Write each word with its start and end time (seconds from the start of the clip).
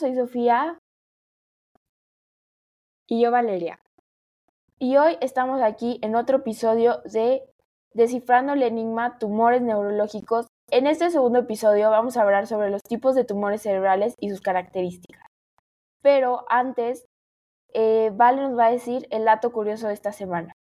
soy 0.00 0.14
Sofía. 0.14 0.78
Y 3.06 3.22
yo 3.22 3.30
Valeria. 3.30 3.78
Y 4.78 4.96
hoy 4.96 5.18
estamos 5.20 5.60
aquí 5.60 5.98
en 6.02 6.16
otro 6.16 6.38
episodio 6.38 7.02
de 7.04 7.42
Descifrando 7.92 8.54
el 8.54 8.62
Enigma 8.62 9.18
Tumores 9.18 9.60
Neurológicos. 9.60 10.46
En 10.70 10.86
este 10.86 11.10
segundo 11.10 11.40
episodio 11.40 11.90
vamos 11.90 12.16
a 12.16 12.22
hablar 12.22 12.46
sobre 12.46 12.70
los 12.70 12.82
tipos 12.82 13.14
de 13.14 13.24
tumores 13.24 13.62
cerebrales 13.62 14.14
y 14.20 14.30
sus 14.30 14.40
características. 14.40 15.26
Pero 16.00 16.46
antes, 16.48 17.04
eh, 17.74 18.10
Vale 18.14 18.40
nos 18.40 18.58
va 18.58 18.66
a 18.66 18.70
decir 18.70 19.06
el 19.10 19.26
dato 19.26 19.52
curioso 19.52 19.88
de 19.88 19.94
esta 19.94 20.12
semana. 20.12 20.54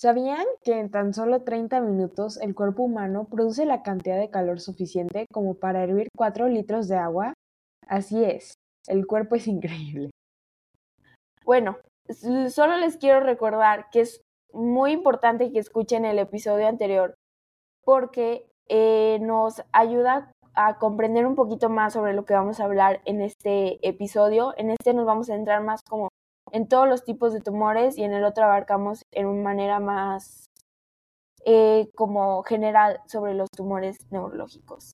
¿Sabían 0.00 0.46
que 0.64 0.80
en 0.80 0.90
tan 0.90 1.12
solo 1.12 1.42
30 1.42 1.78
minutos 1.82 2.40
el 2.40 2.54
cuerpo 2.54 2.84
humano 2.84 3.26
produce 3.30 3.66
la 3.66 3.82
cantidad 3.82 4.18
de 4.18 4.30
calor 4.30 4.58
suficiente 4.58 5.26
como 5.30 5.56
para 5.56 5.84
hervir 5.84 6.08
4 6.16 6.48
litros 6.48 6.88
de 6.88 6.96
agua? 6.96 7.34
Así 7.86 8.24
es, 8.24 8.54
el 8.88 9.06
cuerpo 9.06 9.34
es 9.34 9.46
increíble. 9.46 10.08
Bueno, 11.44 11.76
solo 12.48 12.78
les 12.78 12.96
quiero 12.96 13.20
recordar 13.20 13.90
que 13.90 14.00
es 14.00 14.22
muy 14.54 14.92
importante 14.92 15.52
que 15.52 15.58
escuchen 15.58 16.06
el 16.06 16.18
episodio 16.18 16.66
anterior 16.66 17.12
porque 17.84 18.46
eh, 18.70 19.18
nos 19.20 19.62
ayuda 19.70 20.32
a 20.54 20.78
comprender 20.78 21.26
un 21.26 21.34
poquito 21.34 21.68
más 21.68 21.92
sobre 21.92 22.14
lo 22.14 22.24
que 22.24 22.32
vamos 22.32 22.58
a 22.58 22.64
hablar 22.64 23.02
en 23.04 23.20
este 23.20 23.86
episodio. 23.86 24.54
En 24.56 24.70
este 24.70 24.94
nos 24.94 25.04
vamos 25.04 25.28
a 25.28 25.34
entrar 25.34 25.62
más 25.62 25.82
como 25.82 26.08
en 26.52 26.68
todos 26.68 26.88
los 26.88 27.04
tipos 27.04 27.32
de 27.32 27.40
tumores 27.40 27.96
y 27.98 28.04
en 28.04 28.12
el 28.12 28.24
otro 28.24 28.44
abarcamos 28.44 29.04
en 29.12 29.26
una 29.26 29.42
manera 29.42 29.80
más 29.80 30.50
eh, 31.44 31.88
como 31.94 32.42
general 32.42 33.00
sobre 33.06 33.34
los 33.34 33.48
tumores 33.50 33.98
neurológicos. 34.10 34.92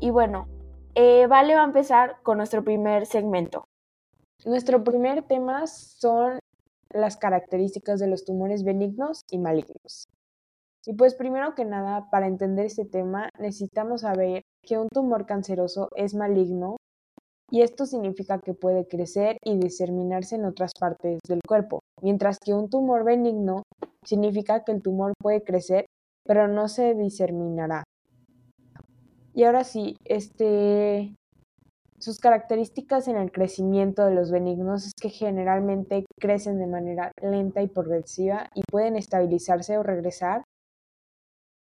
Y 0.00 0.10
bueno, 0.10 0.48
eh, 0.94 1.26
Vale 1.28 1.54
va 1.54 1.62
a 1.62 1.64
empezar 1.64 2.16
con 2.22 2.36
nuestro 2.36 2.64
primer 2.64 3.06
segmento. 3.06 3.68
Nuestro 4.44 4.82
primer 4.82 5.22
tema 5.22 5.66
son 5.68 6.40
las 6.90 7.16
características 7.16 8.00
de 8.00 8.08
los 8.08 8.24
tumores 8.24 8.64
benignos 8.64 9.24
y 9.30 9.38
malignos. 9.38 10.08
Y 10.84 10.94
pues 10.94 11.14
primero 11.14 11.54
que 11.54 11.64
nada, 11.64 12.10
para 12.10 12.26
entender 12.26 12.66
este 12.66 12.84
tema, 12.84 13.28
necesitamos 13.38 14.00
saber 14.00 14.42
que 14.62 14.78
un 14.78 14.88
tumor 14.88 15.26
canceroso 15.26 15.88
es 15.94 16.14
maligno 16.14 16.76
y 17.50 17.62
esto 17.62 17.86
significa 17.86 18.40
que 18.40 18.54
puede 18.54 18.88
crecer 18.88 19.36
y 19.44 19.58
diseminarse 19.58 20.36
en 20.36 20.46
otras 20.46 20.72
partes 20.78 21.20
del 21.28 21.40
cuerpo, 21.46 21.80
mientras 22.00 22.38
que 22.38 22.54
un 22.54 22.70
tumor 22.70 23.04
benigno 23.04 23.62
significa 24.04 24.64
que 24.64 24.72
el 24.72 24.82
tumor 24.82 25.12
puede 25.20 25.44
crecer 25.44 25.86
pero 26.24 26.48
no 26.48 26.68
se 26.68 26.94
diseminará. 26.94 27.84
Y 29.34 29.44
ahora 29.44 29.64
sí, 29.64 29.96
este 30.04 31.14
sus 31.98 32.18
características 32.18 33.06
en 33.06 33.16
el 33.16 33.30
crecimiento 33.30 34.04
de 34.04 34.14
los 34.14 34.32
benignos 34.32 34.86
es 34.86 34.92
que 35.00 35.08
generalmente 35.08 36.04
crecen 36.18 36.58
de 36.58 36.66
manera 36.66 37.12
lenta 37.22 37.62
y 37.62 37.68
progresiva 37.68 38.50
y 38.54 38.62
pueden 38.68 38.96
estabilizarse 38.96 39.78
o 39.78 39.84
regresar 39.84 40.42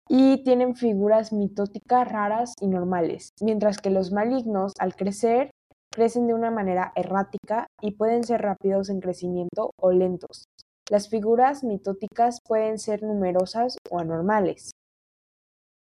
y 0.09 0.43
tienen 0.43 0.75
figuras 0.75 1.33
mitóticas 1.33 2.09
raras 2.09 2.53
y 2.61 2.67
normales, 2.67 3.31
mientras 3.41 3.77
que 3.77 3.89
los 3.89 4.11
malignos, 4.11 4.73
al 4.79 4.95
crecer, 4.95 5.51
crecen 5.91 6.27
de 6.27 6.33
una 6.33 6.51
manera 6.51 6.91
errática 6.95 7.67
y 7.81 7.91
pueden 7.91 8.23
ser 8.23 8.41
rápidos 8.41 8.89
en 8.89 8.99
crecimiento 8.99 9.71
o 9.79 9.91
lentos. 9.91 10.45
Las 10.89 11.09
figuras 11.09 11.63
mitóticas 11.63 12.39
pueden 12.47 12.79
ser 12.79 13.03
numerosas 13.03 13.77
o 13.89 13.99
anormales. 13.99 14.71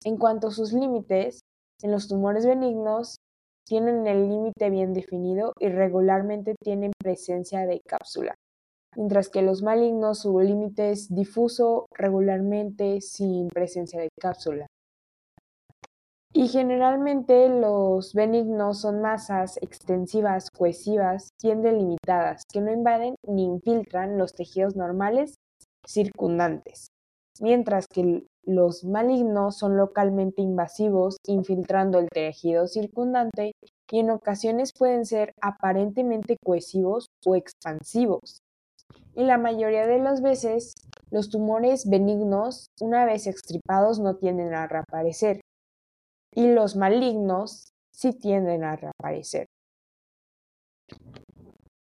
En 0.03 0.17
cuanto 0.17 0.47
a 0.47 0.51
sus 0.51 0.71
límites, 0.71 1.41
en 1.81 1.91
los 1.91 2.07
tumores 2.07 2.45
benignos 2.45 3.17
tienen 3.65 4.07
el 4.07 4.29
límite 4.29 4.69
bien 4.69 4.93
definido 4.93 5.53
y 5.59 5.67
regularmente 5.67 6.55
tienen 6.63 6.91
presencia 7.03 7.65
de 7.65 7.81
cápsula 7.85 8.35
mientras 8.97 9.29
que 9.29 9.43
los 9.43 9.61
malignos 9.61 10.19
su 10.19 10.39
límite 10.39 10.89
es 10.91 11.13
difuso 11.13 11.85
regularmente 11.93 12.99
sin 12.99 13.47
presencia 13.47 14.01
de 14.01 14.09
cápsula. 14.19 14.65
Y 16.33 16.49
generalmente 16.49 17.47
los 17.47 18.13
benignos 18.13 18.81
son 18.81 19.01
masas 19.01 19.57
extensivas, 19.61 20.51
cohesivas, 20.51 21.29
bien 21.41 21.61
delimitadas, 21.61 22.43
que 22.51 22.59
no 22.59 22.71
invaden 22.71 23.15
ni 23.25 23.43
infiltran 23.43 24.17
los 24.17 24.33
tejidos 24.33 24.75
normales 24.75 25.35
circundantes, 25.85 26.89
mientras 27.39 27.87
que 27.87 28.25
los 28.43 28.83
malignos 28.83 29.57
son 29.57 29.77
localmente 29.77 30.41
invasivos, 30.41 31.17
infiltrando 31.27 31.99
el 31.99 32.09
tejido 32.09 32.67
circundante 32.67 33.53
y 33.91 33.99
en 33.99 34.09
ocasiones 34.09 34.73
pueden 34.77 35.05
ser 35.05 35.33
aparentemente 35.41 36.37
cohesivos 36.43 37.07
o 37.25 37.35
expansivos. 37.35 38.41
Y 39.17 39.23
la 39.23 39.39
mayoría 39.39 39.87
de 39.87 39.97
las 39.97 40.21
veces, 40.21 40.75
los 41.09 41.31
tumores 41.31 41.89
benignos, 41.89 42.67
una 42.79 43.03
vez 43.03 43.25
extirpados, 43.25 43.99
no 43.99 44.15
tienden 44.17 44.53
a 44.53 44.67
reaparecer. 44.67 45.41
Y 46.35 46.51
los 46.51 46.75
malignos 46.75 47.71
sí 47.91 48.13
tienden 48.13 48.63
a 48.63 48.75
reaparecer. 48.75 49.47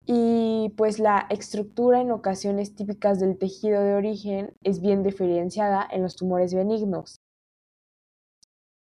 Y 0.07 0.73
pues 0.79 0.99
la 0.99 1.27
estructura 1.29 2.01
en 2.01 2.11
ocasiones 2.11 2.75
típicas 2.75 3.21
del 3.21 3.37
tejido 3.37 3.83
de 3.83 3.93
origen 3.93 4.55
es 4.63 4.81
bien 4.81 5.03
diferenciada 5.03 5.87
en 5.91 6.03
los 6.03 6.17
tumores 6.17 6.55
benignos. 6.55 7.17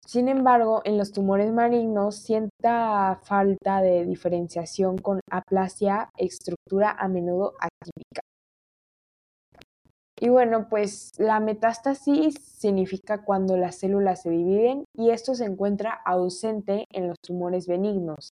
Sin 0.06 0.28
embargo, 0.28 0.82
en 0.84 0.98
los 0.98 1.14
tumores 1.14 1.54
malignos 1.54 2.18
sienta 2.18 3.22
falta 3.24 3.80
de 3.80 4.04
diferenciación 4.04 4.98
con 4.98 5.22
aplasia, 5.32 6.10
estructura 6.18 6.92
a 6.92 7.08
menudo 7.08 7.54
atípica. 7.58 8.22
Y 10.24 10.30
bueno, 10.30 10.70
pues 10.70 11.12
la 11.18 11.42
metástasis 11.42 12.36
significa 12.36 13.26
cuando 13.26 13.58
las 13.58 13.76
células 13.76 14.22
se 14.22 14.30
dividen 14.30 14.86
y 14.96 15.10
esto 15.10 15.36
se 15.36 15.44
encuentra 15.44 16.00
ausente 16.06 16.86
en 16.94 17.10
los 17.10 17.18
tumores 17.22 17.68
benignos. 17.68 18.30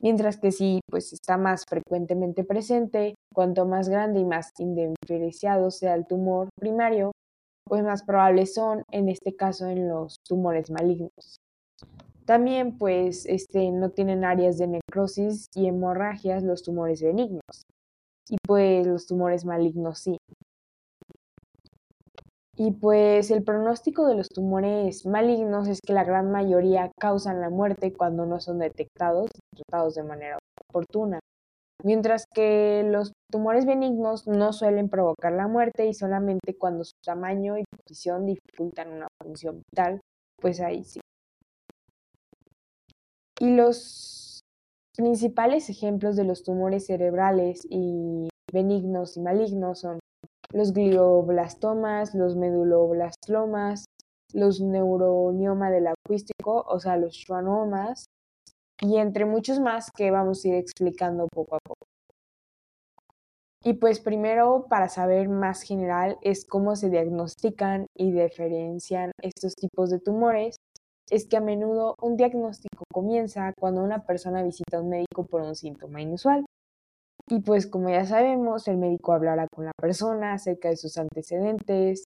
Mientras 0.00 0.36
que 0.36 0.52
si 0.52 0.78
pues 0.88 1.12
está 1.12 1.36
más 1.36 1.64
frecuentemente 1.68 2.44
presente, 2.44 3.16
cuanto 3.34 3.66
más 3.66 3.88
grande 3.88 4.20
y 4.20 4.24
más 4.24 4.52
indiferenciado 4.60 5.72
sea 5.72 5.94
el 5.94 6.06
tumor 6.06 6.50
primario, 6.56 7.10
pues 7.66 7.82
más 7.82 8.04
probables 8.04 8.54
son, 8.54 8.84
en 8.92 9.08
este 9.08 9.34
caso, 9.34 9.66
en 9.66 9.88
los 9.88 10.18
tumores 10.24 10.70
malignos. 10.70 11.40
También, 12.26 12.78
pues, 12.78 13.26
este, 13.26 13.72
no 13.72 13.90
tienen 13.90 14.24
áreas 14.24 14.56
de 14.58 14.68
necrosis 14.68 15.46
y 15.56 15.66
hemorragias 15.66 16.44
los 16.44 16.62
tumores 16.62 17.02
benignos. 17.02 17.64
Y 18.28 18.36
pues 18.46 18.86
los 18.86 19.06
tumores 19.06 19.44
malignos 19.44 19.98
sí. 19.98 20.16
Y 22.56 22.70
pues 22.70 23.30
el 23.32 23.42
pronóstico 23.42 24.06
de 24.06 24.14
los 24.14 24.28
tumores 24.28 25.04
malignos 25.06 25.66
es 25.66 25.80
que 25.80 25.92
la 25.92 26.04
gran 26.04 26.30
mayoría 26.30 26.92
causan 27.00 27.40
la 27.40 27.50
muerte 27.50 27.92
cuando 27.92 28.26
no 28.26 28.38
son 28.40 28.60
detectados 28.60 29.28
y 29.52 29.62
tratados 29.62 29.96
de 29.96 30.04
manera 30.04 30.38
oportuna, 30.68 31.18
mientras 31.82 32.26
que 32.32 32.84
los 32.86 33.12
tumores 33.30 33.66
benignos 33.66 34.28
no 34.28 34.52
suelen 34.52 34.88
provocar 34.88 35.32
la 35.32 35.48
muerte 35.48 35.86
y 35.86 35.94
solamente 35.94 36.56
cuando 36.56 36.84
su 36.84 36.94
tamaño 37.04 37.58
y 37.58 37.64
posición 37.64 38.24
dificultan 38.26 38.92
una 38.92 39.08
función 39.20 39.60
vital, 39.70 40.00
pues 40.40 40.60
ahí 40.60 40.84
sí. 40.84 41.00
Y 43.40 43.56
los 43.56 44.40
principales 44.96 45.68
ejemplos 45.70 46.14
de 46.14 46.22
los 46.22 46.44
tumores 46.44 46.86
cerebrales 46.86 47.66
y 47.68 48.28
benignos 48.52 49.16
y 49.16 49.20
malignos 49.20 49.80
son 49.80 49.98
los 50.52 50.72
glioblastomas, 50.72 52.14
los 52.14 52.36
meduloblastomas, 52.36 53.86
los 54.32 54.60
neuronioma 54.60 55.70
del 55.70 55.88
acuístico, 55.88 56.64
o 56.68 56.80
sea, 56.80 56.96
los 56.96 57.14
schwannomas, 57.14 58.06
y 58.80 58.98
entre 58.98 59.24
muchos 59.24 59.60
más 59.60 59.90
que 59.90 60.10
vamos 60.10 60.44
a 60.44 60.48
ir 60.48 60.54
explicando 60.54 61.28
poco 61.28 61.56
a 61.56 61.58
poco. 61.64 61.86
Y 63.62 63.74
pues 63.74 63.98
primero, 63.98 64.66
para 64.68 64.88
saber 64.90 65.28
más 65.30 65.62
general, 65.62 66.18
es 66.20 66.44
cómo 66.44 66.76
se 66.76 66.90
diagnostican 66.90 67.86
y 67.96 68.12
diferencian 68.12 69.12
estos 69.22 69.54
tipos 69.54 69.88
de 69.88 70.00
tumores, 70.00 70.56
es 71.10 71.26
que 71.26 71.38
a 71.38 71.40
menudo 71.40 71.94
un 72.02 72.16
diagnóstico 72.16 72.84
comienza 72.92 73.52
cuando 73.58 73.82
una 73.82 74.04
persona 74.04 74.42
visita 74.42 74.76
a 74.76 74.80
un 74.80 74.90
médico 74.90 75.24
por 75.24 75.40
un 75.42 75.54
síntoma 75.54 76.02
inusual. 76.02 76.44
Y 77.26 77.40
pues 77.40 77.66
como 77.66 77.88
ya 77.88 78.04
sabemos, 78.04 78.68
el 78.68 78.76
médico 78.76 79.12
hablará 79.12 79.46
con 79.48 79.64
la 79.64 79.72
persona 79.80 80.34
acerca 80.34 80.68
de 80.68 80.76
sus 80.76 80.98
antecedentes 80.98 82.04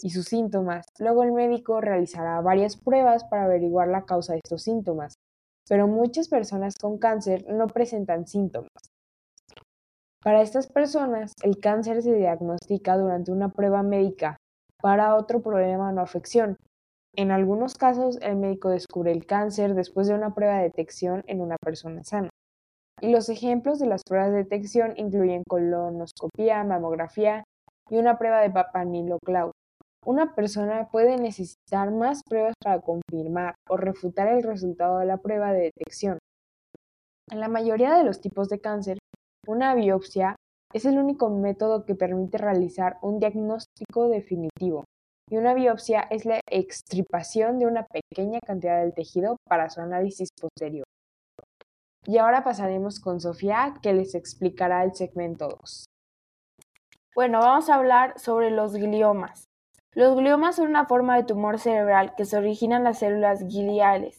y 0.00 0.10
sus 0.10 0.26
síntomas. 0.26 0.86
Luego 0.98 1.22
el 1.22 1.32
médico 1.32 1.80
realizará 1.80 2.40
varias 2.40 2.76
pruebas 2.76 3.24
para 3.24 3.44
averiguar 3.44 3.88
la 3.88 4.04
causa 4.04 4.32
de 4.32 4.40
estos 4.42 4.62
síntomas. 4.62 5.14
Pero 5.68 5.86
muchas 5.86 6.28
personas 6.28 6.74
con 6.80 6.98
cáncer 6.98 7.44
no 7.48 7.66
presentan 7.66 8.26
síntomas. 8.26 8.70
Para 10.22 10.40
estas 10.40 10.66
personas, 10.66 11.32
el 11.42 11.58
cáncer 11.58 12.02
se 12.02 12.14
diagnostica 12.14 12.96
durante 12.96 13.30
una 13.30 13.50
prueba 13.50 13.82
médica 13.82 14.38
para 14.80 15.16
otro 15.16 15.42
problema 15.42 15.92
o 15.92 16.00
afección. 16.00 16.56
En 17.14 17.30
algunos 17.30 17.74
casos, 17.74 18.18
el 18.22 18.36
médico 18.36 18.70
descubre 18.70 19.12
el 19.12 19.26
cáncer 19.26 19.74
después 19.74 20.08
de 20.08 20.14
una 20.14 20.34
prueba 20.34 20.56
de 20.56 20.64
detección 20.64 21.22
en 21.26 21.42
una 21.42 21.56
persona 21.62 22.02
sana. 22.04 22.30
Y 23.04 23.10
los 23.10 23.28
ejemplos 23.28 23.78
de 23.78 23.86
las 23.86 24.02
pruebas 24.02 24.30
de 24.30 24.38
detección 24.38 24.94
incluyen 24.96 25.42
colonoscopia, 25.46 26.64
mamografía 26.64 27.44
y 27.90 27.98
una 27.98 28.16
prueba 28.16 28.40
de 28.40 28.50
Clau. 29.22 29.50
Una 30.06 30.34
persona 30.34 30.88
puede 30.90 31.18
necesitar 31.18 31.90
más 31.90 32.22
pruebas 32.26 32.54
para 32.64 32.80
confirmar 32.80 33.56
o 33.68 33.76
refutar 33.76 34.28
el 34.28 34.42
resultado 34.42 35.00
de 35.00 35.04
la 35.04 35.18
prueba 35.18 35.52
de 35.52 35.70
detección. 35.76 36.16
En 37.30 37.40
la 37.40 37.48
mayoría 37.48 37.94
de 37.94 38.04
los 38.04 38.22
tipos 38.22 38.48
de 38.48 38.60
cáncer, 38.60 38.96
una 39.46 39.74
biopsia 39.74 40.36
es 40.72 40.86
el 40.86 40.98
único 40.98 41.28
método 41.28 41.84
que 41.84 41.94
permite 41.94 42.38
realizar 42.38 42.96
un 43.02 43.18
diagnóstico 43.18 44.08
definitivo, 44.08 44.84
y 45.30 45.36
una 45.36 45.52
biopsia 45.52 46.00
es 46.08 46.24
la 46.24 46.40
extirpación 46.50 47.58
de 47.58 47.66
una 47.66 47.84
pequeña 47.84 48.38
cantidad 48.40 48.80
del 48.80 48.94
tejido 48.94 49.36
para 49.46 49.68
su 49.68 49.82
análisis 49.82 50.30
posterior. 50.40 50.86
Y 52.06 52.18
ahora 52.18 52.44
pasaremos 52.44 53.00
con 53.00 53.20
Sofía, 53.20 53.74
que 53.82 53.92
les 53.92 54.14
explicará 54.14 54.84
el 54.84 54.94
segmento 54.94 55.48
2. 55.48 55.86
Bueno, 57.14 57.38
vamos 57.40 57.70
a 57.70 57.76
hablar 57.76 58.18
sobre 58.18 58.50
los 58.50 58.74
gliomas. 58.74 59.46
Los 59.94 60.16
gliomas 60.16 60.56
son 60.56 60.68
una 60.68 60.86
forma 60.86 61.16
de 61.16 61.22
tumor 61.22 61.58
cerebral 61.58 62.14
que 62.16 62.24
se 62.24 62.36
origina 62.36 62.76
en 62.76 62.84
las 62.84 62.98
células 62.98 63.44
gliales, 63.44 64.18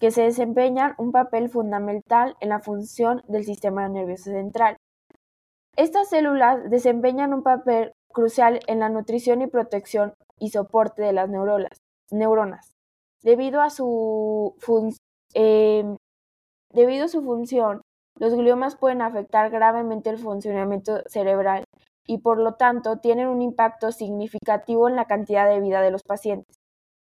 que 0.00 0.10
se 0.10 0.22
desempeñan 0.22 0.94
un 0.98 1.12
papel 1.12 1.48
fundamental 1.48 2.36
en 2.40 2.48
la 2.48 2.58
función 2.58 3.22
del 3.28 3.44
sistema 3.44 3.88
nervioso 3.88 4.30
central. 4.30 4.76
Estas 5.76 6.08
células 6.08 6.68
desempeñan 6.68 7.32
un 7.32 7.42
papel 7.42 7.92
crucial 8.12 8.60
en 8.66 8.80
la 8.80 8.88
nutrición 8.88 9.40
y 9.42 9.46
protección 9.46 10.14
y 10.38 10.50
soporte 10.50 11.02
de 11.02 11.12
las 11.12 11.28
neuronas. 11.28 12.72
Debido 13.22 13.60
a 13.60 13.70
su 13.70 14.54
em, 15.34 15.96
Debido 16.74 17.04
a 17.04 17.08
su 17.08 17.22
función, 17.22 17.82
los 18.18 18.34
gliomas 18.34 18.74
pueden 18.74 19.00
afectar 19.00 19.48
gravemente 19.48 20.10
el 20.10 20.18
funcionamiento 20.18 21.02
cerebral 21.06 21.62
y 22.04 22.18
por 22.18 22.38
lo 22.38 22.54
tanto 22.54 22.98
tienen 22.98 23.28
un 23.28 23.42
impacto 23.42 23.92
significativo 23.92 24.88
en 24.88 24.96
la 24.96 25.04
cantidad 25.04 25.48
de 25.48 25.60
vida 25.60 25.80
de 25.80 25.92
los 25.92 26.02
pacientes. 26.02 26.56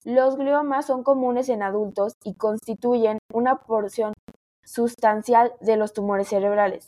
Los 0.04 0.38
gliomas 0.38 0.88
son 0.88 1.04
comunes 1.04 1.50
en 1.50 1.62
adultos 1.62 2.14
y 2.24 2.34
constituyen 2.34 3.20
una 3.32 3.58
porción 3.58 4.14
sustancial 4.66 5.54
de 5.62 5.78
los 5.78 5.94
tumores 5.94 6.30
cerebrales. 6.30 6.88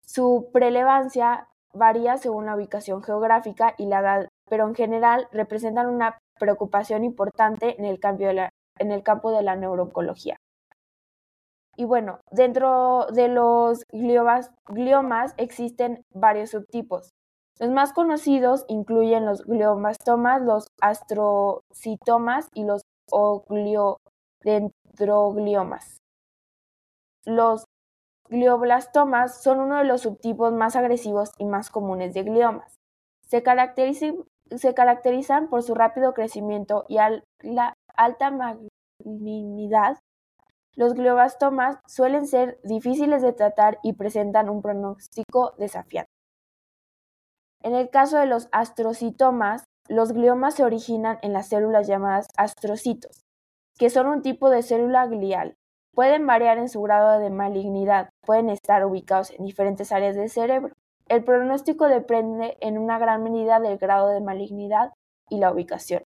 Su 0.00 0.48
prelevancia 0.54 1.48
varía 1.74 2.16
según 2.16 2.46
la 2.46 2.56
ubicación 2.56 3.02
geográfica 3.02 3.74
y 3.76 3.86
la 3.86 4.00
edad, 4.00 4.28
pero 4.48 4.66
en 4.66 4.74
general 4.74 5.28
representan 5.32 5.90
una 5.90 6.18
preocupación 6.40 7.04
importante 7.04 7.78
en 7.78 7.84
el, 7.84 8.00
en 8.78 8.90
el 8.90 9.02
campo 9.02 9.32
de 9.32 9.42
la 9.42 9.54
neurooncología. 9.54 10.38
Y 11.76 11.84
bueno, 11.84 12.18
dentro 12.30 13.06
de 13.12 13.28
los 13.28 13.84
gliomas, 13.92 14.50
existen 15.36 16.02
varios 16.14 16.50
subtipos. 16.50 17.12
Los 17.58 17.70
más 17.70 17.92
conocidos 17.92 18.64
incluyen 18.68 19.26
los 19.26 19.44
gliomastomas, 19.44 20.40
los 20.42 20.68
astrocitomas 20.80 22.48
y 22.54 22.64
los 22.64 22.82
ogliodendrogliomas. 23.10 25.98
Los 27.26 27.64
glioblastomas 28.28 29.42
son 29.42 29.60
uno 29.60 29.78
de 29.78 29.84
los 29.84 30.02
subtipos 30.02 30.52
más 30.52 30.76
agresivos 30.76 31.32
y 31.38 31.44
más 31.44 31.70
comunes 31.70 32.14
de 32.14 32.22
gliomas. 32.22 32.76
Se, 33.26 33.42
se 34.56 34.74
caracterizan 34.74 35.48
por 35.48 35.62
su 35.62 35.74
rápido 35.74 36.14
crecimiento 36.14 36.86
y 36.88 36.98
la 37.42 37.74
alta 37.94 38.30
malignidad 38.30 39.98
los 40.76 40.92
gliobastomas 40.92 41.78
suelen 41.86 42.26
ser 42.26 42.60
difíciles 42.62 43.22
de 43.22 43.32
tratar 43.32 43.78
y 43.82 43.94
presentan 43.94 44.50
un 44.50 44.60
pronóstico 44.60 45.54
desafiante. 45.58 46.10
En 47.62 47.74
el 47.74 47.88
caso 47.90 48.18
de 48.18 48.26
los 48.26 48.48
astrocitomas, 48.52 49.64
los 49.88 50.12
gliomas 50.12 50.54
se 50.54 50.64
originan 50.64 51.18
en 51.22 51.32
las 51.32 51.48
células 51.48 51.86
llamadas 51.86 52.26
astrocitos, 52.36 53.24
que 53.78 53.88
son 53.88 54.06
un 54.06 54.22
tipo 54.22 54.50
de 54.50 54.62
célula 54.62 55.06
glial. 55.06 55.56
Pueden 55.94 56.26
variar 56.26 56.58
en 56.58 56.68
su 56.68 56.82
grado 56.82 57.18
de 57.18 57.30
malignidad, 57.30 58.10
pueden 58.20 58.50
estar 58.50 58.84
ubicados 58.84 59.30
en 59.30 59.46
diferentes 59.46 59.92
áreas 59.92 60.14
del 60.14 60.28
cerebro. 60.28 60.74
El 61.08 61.24
pronóstico 61.24 61.88
depende 61.88 62.58
en 62.60 62.76
una 62.76 62.98
gran 62.98 63.22
medida 63.22 63.60
del 63.60 63.78
grado 63.78 64.08
de 64.08 64.20
malignidad 64.20 64.92
y 65.30 65.38
la 65.38 65.52
ubicación. 65.52 66.02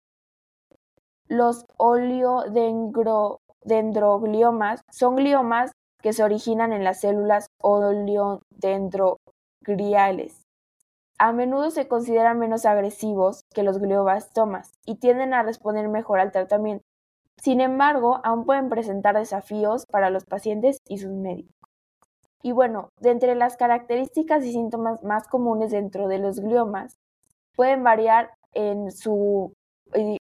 Los 1.28 1.66
oleodendro 1.78 3.42
dendrogliomas 3.66 4.82
son 4.92 5.18
gliomas 5.18 5.74
que 6.02 6.14
se 6.14 6.24
originan 6.24 6.72
en 6.72 6.84
las 6.84 7.02
células 7.02 7.48
oleodendrogliales. 7.62 10.44
A 11.18 11.32
menudo 11.32 11.72
se 11.72 11.88
consideran 11.88 12.40
menos 12.40 12.66
agresivos 12.66 13.44
que 13.54 13.64
los 13.64 13.80
glioblastomas 13.80 14.74
y 14.86 14.96
tienden 14.96 15.34
a 15.34 15.44
responder 15.44 15.88
mejor 15.88 16.20
al 16.20 16.32
tratamiento. 16.32 16.84
Sin 17.42 17.62
embargo, 17.62 18.20
aún 18.24 18.46
pueden 18.46 18.70
presentar 18.70 19.18
desafíos 19.18 19.86
para 19.86 20.10
los 20.10 20.26
pacientes 20.26 20.80
y 20.88 20.98
sus 21.00 21.12
médicos. 21.12 21.54
Y 22.44 22.52
bueno, 22.52 22.90
de 23.00 23.12
entre 23.12 23.34
las 23.34 23.58
características 23.58 24.46
y 24.46 24.52
síntomas 24.52 25.04
más 25.04 25.28
comunes 25.28 25.72
dentro 25.72 26.08
de 26.08 26.20
los 26.20 26.40
gliomas, 26.40 26.98
pueden 27.56 27.84
variar 27.84 28.30
en 28.54 28.92
su, 28.92 29.54
eh, 29.94 30.18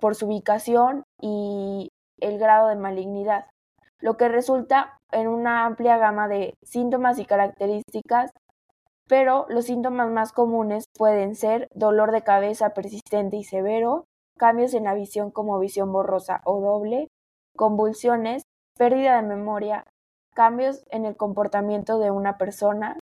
por 0.00 0.14
su 0.14 0.26
ubicación 0.26 1.04
y 1.20 1.90
el 2.22 2.38
grado 2.38 2.68
de 2.68 2.76
malignidad, 2.76 3.46
lo 4.00 4.16
que 4.16 4.28
resulta 4.28 4.98
en 5.10 5.28
una 5.28 5.66
amplia 5.66 5.98
gama 5.98 6.28
de 6.28 6.54
síntomas 6.62 7.18
y 7.18 7.24
características, 7.24 8.30
pero 9.08 9.46
los 9.48 9.66
síntomas 9.66 10.10
más 10.10 10.32
comunes 10.32 10.86
pueden 10.96 11.34
ser 11.34 11.68
dolor 11.74 12.12
de 12.12 12.22
cabeza 12.22 12.70
persistente 12.70 13.36
y 13.36 13.44
severo, 13.44 14.06
cambios 14.38 14.74
en 14.74 14.84
la 14.84 14.94
visión 14.94 15.30
como 15.30 15.58
visión 15.58 15.92
borrosa 15.92 16.40
o 16.44 16.60
doble, 16.60 17.08
convulsiones, 17.56 18.44
pérdida 18.78 19.16
de 19.16 19.28
memoria, 19.28 19.84
cambios 20.34 20.82
en 20.90 21.04
el 21.04 21.16
comportamiento 21.16 21.98
de 21.98 22.10
una 22.10 22.38
persona, 22.38 22.98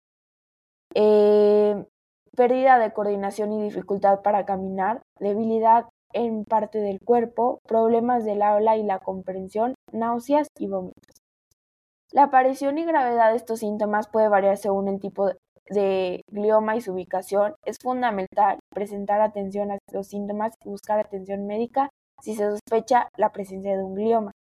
eh, 0.94 1.84
pérdida 2.34 2.78
de 2.78 2.92
coordinación 2.92 3.52
y 3.52 3.62
dificultad 3.62 4.22
para 4.22 4.46
caminar, 4.46 5.02
debilidad 5.18 5.86
en 6.12 6.44
parte 6.44 6.78
del 6.78 7.00
cuerpo, 7.00 7.60
problemas 7.66 8.24
del 8.24 8.42
habla 8.42 8.76
y 8.76 8.82
la 8.82 8.98
comprensión, 8.98 9.74
náuseas 9.92 10.48
y 10.58 10.68
vómitos. 10.68 11.22
La 12.10 12.24
aparición 12.24 12.78
y 12.78 12.84
gravedad 12.84 13.30
de 13.30 13.36
estos 13.36 13.60
síntomas 13.60 14.08
puede 14.08 14.28
variar 14.28 14.56
según 14.56 14.88
el 14.88 14.98
tipo 14.98 15.30
de 15.68 16.22
glioma 16.30 16.76
y 16.76 16.80
su 16.80 16.92
ubicación. 16.92 17.54
Es 17.64 17.76
fundamental 17.82 18.58
presentar 18.74 19.20
atención 19.20 19.70
a 19.70 19.78
los 19.92 20.08
síntomas 20.08 20.54
y 20.64 20.70
buscar 20.70 20.98
atención 20.98 21.46
médica 21.46 21.90
si 22.22 22.34
se 22.34 22.50
sospecha 22.50 23.08
la 23.16 23.30
presencia 23.30 23.76
de 23.76 23.84
un 23.84 23.94
glioma. 23.94 24.32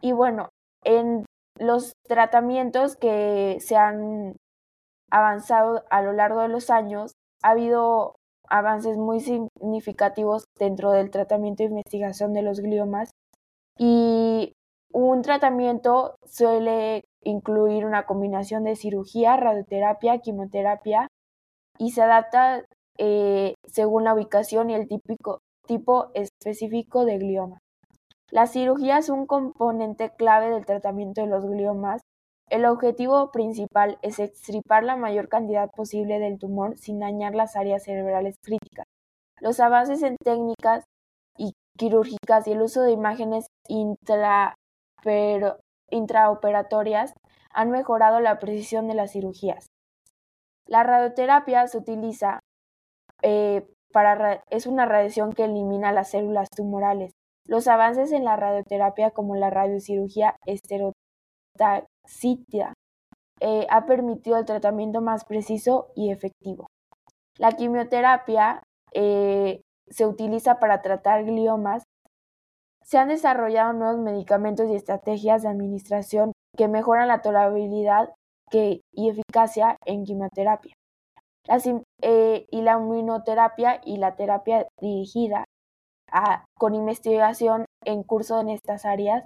Y 0.00 0.12
bueno, 0.12 0.50
en 0.84 1.24
los 1.58 1.92
tratamientos 2.06 2.96
que 2.96 3.58
se 3.60 3.76
han 3.76 4.36
avanzado 5.10 5.84
a 5.90 6.02
lo 6.02 6.12
largo 6.12 6.40
de 6.40 6.48
los 6.48 6.70
años, 6.70 7.12
ha 7.42 7.50
habido 7.50 8.14
avances 8.52 8.98
muy 8.98 9.20
significativos 9.20 10.44
dentro 10.58 10.92
del 10.92 11.10
tratamiento 11.10 11.62
e 11.62 11.66
investigación 11.66 12.34
de 12.34 12.42
los 12.42 12.60
gliomas 12.60 13.10
y 13.78 14.52
un 14.92 15.22
tratamiento 15.22 16.16
suele 16.26 17.04
incluir 17.22 17.86
una 17.86 18.04
combinación 18.04 18.64
de 18.64 18.76
cirugía, 18.76 19.38
radioterapia, 19.38 20.18
quimioterapia 20.18 21.08
y 21.78 21.92
se 21.92 22.02
adapta 22.02 22.62
eh, 22.98 23.54
según 23.64 24.04
la 24.04 24.12
ubicación 24.12 24.68
y 24.68 24.74
el 24.74 24.86
típico, 24.86 25.40
tipo 25.66 26.10
específico 26.12 27.06
de 27.06 27.16
glioma. 27.16 27.58
La 28.30 28.46
cirugía 28.46 28.98
es 28.98 29.08
un 29.08 29.24
componente 29.24 30.10
clave 30.10 30.50
del 30.50 30.66
tratamiento 30.66 31.22
de 31.22 31.28
los 31.28 31.46
gliomas 31.46 32.01
el 32.52 32.66
objetivo 32.66 33.30
principal 33.30 33.98
es 34.02 34.18
extirpar 34.18 34.84
la 34.84 34.94
mayor 34.94 35.30
cantidad 35.30 35.70
posible 35.70 36.18
del 36.18 36.38
tumor 36.38 36.76
sin 36.76 36.98
dañar 36.98 37.34
las 37.34 37.56
áreas 37.56 37.84
cerebrales 37.84 38.36
críticas. 38.42 38.84
Los 39.40 39.58
avances 39.58 40.02
en 40.02 40.16
técnicas 40.22 40.84
y 41.38 41.54
quirúrgicas 41.78 42.46
y 42.46 42.52
el 42.52 42.60
uso 42.60 42.82
de 42.82 42.92
imágenes 42.92 43.46
intraoperatorias 45.90 47.14
han 47.54 47.70
mejorado 47.70 48.20
la 48.20 48.38
precisión 48.38 48.86
de 48.86 48.96
las 48.96 49.12
cirugías. 49.12 49.68
La 50.66 50.82
radioterapia 50.82 51.66
se 51.68 51.78
utiliza 51.78 52.40
eh, 53.22 53.66
para 53.94 54.44
es 54.50 54.66
una 54.66 54.84
radiación 54.84 55.32
que 55.32 55.44
elimina 55.44 55.90
las 55.90 56.10
células 56.10 56.50
tumorales. 56.54 57.12
Los 57.46 57.66
avances 57.66 58.12
en 58.12 58.26
la 58.26 58.36
radioterapia 58.36 59.10
como 59.10 59.36
la 59.36 59.48
radiocirugía 59.48 60.36
eh, 63.40 63.66
ha 63.70 63.86
permitido 63.86 64.38
el 64.38 64.44
tratamiento 64.44 65.00
más 65.00 65.24
preciso 65.24 65.88
y 65.94 66.10
efectivo. 66.10 66.66
La 67.38 67.52
quimioterapia 67.52 68.62
eh, 68.92 69.62
se 69.88 70.06
utiliza 70.06 70.58
para 70.58 70.82
tratar 70.82 71.24
gliomas. 71.24 71.82
Se 72.84 72.98
han 72.98 73.08
desarrollado 73.08 73.72
nuevos 73.72 73.98
medicamentos 73.98 74.68
y 74.68 74.74
estrategias 74.74 75.42
de 75.42 75.48
administración 75.48 76.32
que 76.56 76.68
mejoran 76.68 77.08
la 77.08 77.22
tolerabilidad 77.22 78.12
y 78.52 79.08
eficacia 79.08 79.76
en 79.86 80.04
quimioterapia. 80.04 80.74
Eh, 82.02 82.46
y 82.50 82.62
la 82.62 82.74
inmunoterapia 82.74 83.80
y 83.84 83.96
la 83.96 84.14
terapia 84.14 84.66
dirigida 84.80 85.44
con 86.58 86.74
investigación 86.74 87.64
en 87.84 88.02
curso 88.02 88.40
en 88.40 88.50
estas 88.50 88.84
áreas, 88.84 89.24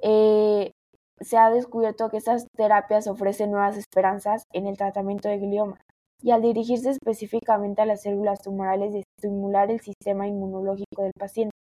eh, 0.00 0.72
se 1.20 1.36
ha 1.36 1.50
descubierto 1.50 2.08
que 2.10 2.16
estas 2.16 2.46
terapias 2.56 3.06
ofrecen 3.06 3.50
nuevas 3.50 3.76
esperanzas 3.76 4.44
en 4.52 4.66
el 4.66 4.76
tratamiento 4.76 5.28
de 5.28 5.38
glioma 5.38 5.80
y 6.22 6.30
al 6.30 6.42
dirigirse 6.42 6.90
específicamente 6.90 7.82
a 7.82 7.86
las 7.86 8.02
células 8.02 8.40
tumorales 8.40 8.94
y 8.94 9.02
estimular 9.18 9.70
el 9.70 9.80
sistema 9.80 10.26
inmunológico 10.26 11.02
del 11.02 11.12
paciente. 11.18 11.54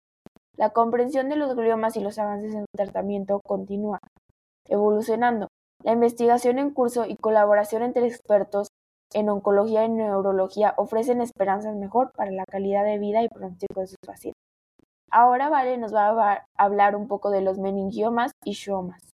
La 0.55 0.69
comprensión 0.69 1.29
de 1.29 1.35
los 1.35 1.55
gliomas 1.55 1.95
y 1.97 2.01
los 2.01 2.19
avances 2.19 2.53
en 2.53 2.59
el 2.59 2.65
tratamiento 2.75 3.41
continúa 3.43 3.99
evolucionando. 4.67 5.47
La 5.83 5.93
investigación 5.93 6.59
en 6.59 6.71
curso 6.71 7.05
y 7.07 7.15
colaboración 7.15 7.81
entre 7.81 8.05
expertos 8.05 8.67
en 9.13 9.29
oncología 9.29 9.83
y 9.83 9.89
neurología 9.89 10.73
ofrecen 10.77 11.21
esperanzas 11.21 11.75
mejor 11.75 12.11
para 12.13 12.31
la 12.31 12.45
calidad 12.45 12.85
de 12.85 12.99
vida 12.99 13.23
y 13.23 13.29
pronóstico 13.29 13.81
de 13.81 13.87
sus 13.87 13.97
pacientes. 14.05 14.41
Ahora 15.09 15.49
Vale 15.49 15.77
nos 15.77 15.93
va 15.93 16.33
a 16.33 16.45
hablar 16.55 16.95
un 16.95 17.07
poco 17.07 17.31
de 17.31 17.41
los 17.41 17.57
meningiomas 17.57 18.31
y 18.45 18.53
schwannomas. 18.53 19.10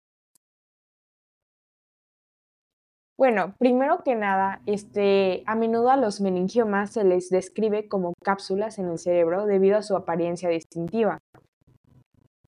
Bueno, 3.18 3.56
primero 3.58 4.04
que 4.04 4.14
nada, 4.14 4.62
este, 4.68 5.42
a 5.48 5.56
menudo 5.56 5.90
a 5.90 5.98
los 5.98 6.22
meningiomas 6.22 6.92
se 6.92 7.04
les 7.04 7.30
describe 7.30 7.88
como 7.88 8.14
cápsulas 8.24 8.78
en 8.78 8.90
el 8.90 9.00
cerebro 9.00 9.48
debido 9.48 9.78
a 9.78 9.82
su 9.82 9.96
apariencia 9.96 10.50
distintiva. 10.50 11.18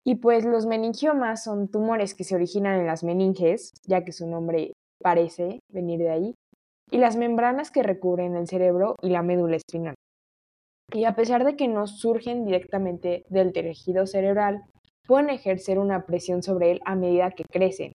Y 0.03 0.15
pues 0.15 0.45
los 0.45 0.67
meningiomas 0.67 1.43
son 1.43 1.69
tumores 1.69 2.13
que 2.13 2.23
se 2.23 2.35
originan 2.35 2.79
en 2.79 2.85
las 2.85 3.03
meninges, 3.03 3.71
ya 3.87 4.03
que 4.03 4.11
su 4.11 4.27
nombre 4.27 4.73
parece 5.01 5.59
venir 5.71 5.99
de 5.99 6.11
ahí, 6.11 6.35
y 6.91 6.99
las 6.99 7.15
membranas 7.17 7.71
que 7.71 7.81
recubren 7.81 8.35
el 8.35 8.47
cerebro 8.47 8.95
y 9.01 9.09
la 9.09 9.23
médula 9.23 9.55
espinal. 9.55 9.95
Y 10.93 11.05
a 11.05 11.15
pesar 11.15 11.45
de 11.45 11.55
que 11.55 11.67
no 11.67 11.87
surgen 11.87 12.45
directamente 12.45 13.23
del 13.29 13.53
tejido 13.53 14.05
cerebral, 14.05 14.63
pueden 15.07 15.31
ejercer 15.31 15.79
una 15.79 16.05
presión 16.05 16.43
sobre 16.43 16.71
él 16.71 16.79
a 16.85 16.95
medida 16.95 17.31
que 17.31 17.43
crecen, 17.43 17.91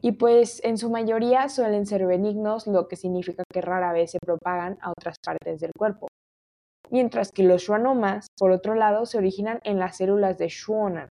y 0.00 0.12
pues 0.12 0.62
en 0.64 0.78
su 0.78 0.90
mayoría 0.90 1.48
suelen 1.48 1.84
ser 1.84 2.06
benignos, 2.06 2.68
lo 2.68 2.86
que 2.86 2.94
significa 2.94 3.42
que 3.52 3.60
rara 3.60 3.92
vez 3.92 4.12
se 4.12 4.18
propagan 4.24 4.78
a 4.80 4.90
otras 4.90 5.16
partes 5.24 5.60
del 5.60 5.72
cuerpo. 5.76 6.06
Mientras 6.90 7.32
que 7.32 7.42
los 7.42 7.62
schwannomas, 7.62 8.28
por 8.38 8.52
otro 8.52 8.74
lado, 8.74 9.06
se 9.06 9.18
originan 9.18 9.60
en 9.64 9.78
las 9.78 9.96
células 9.96 10.38
de 10.38 10.48
Schwann, 10.48 11.08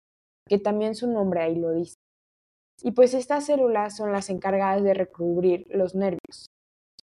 que 0.47 0.57
también 0.57 0.95
su 0.95 1.07
nombre 1.07 1.41
ahí 1.41 1.55
lo 1.55 1.71
dice. 1.71 1.95
Y 2.81 2.91
pues 2.91 3.13
estas 3.13 3.45
células 3.45 3.95
son 3.95 4.11
las 4.11 4.29
encargadas 4.29 4.83
de 4.83 4.95
recubrir 4.95 5.67
los 5.69 5.93
nervios. 5.93 6.47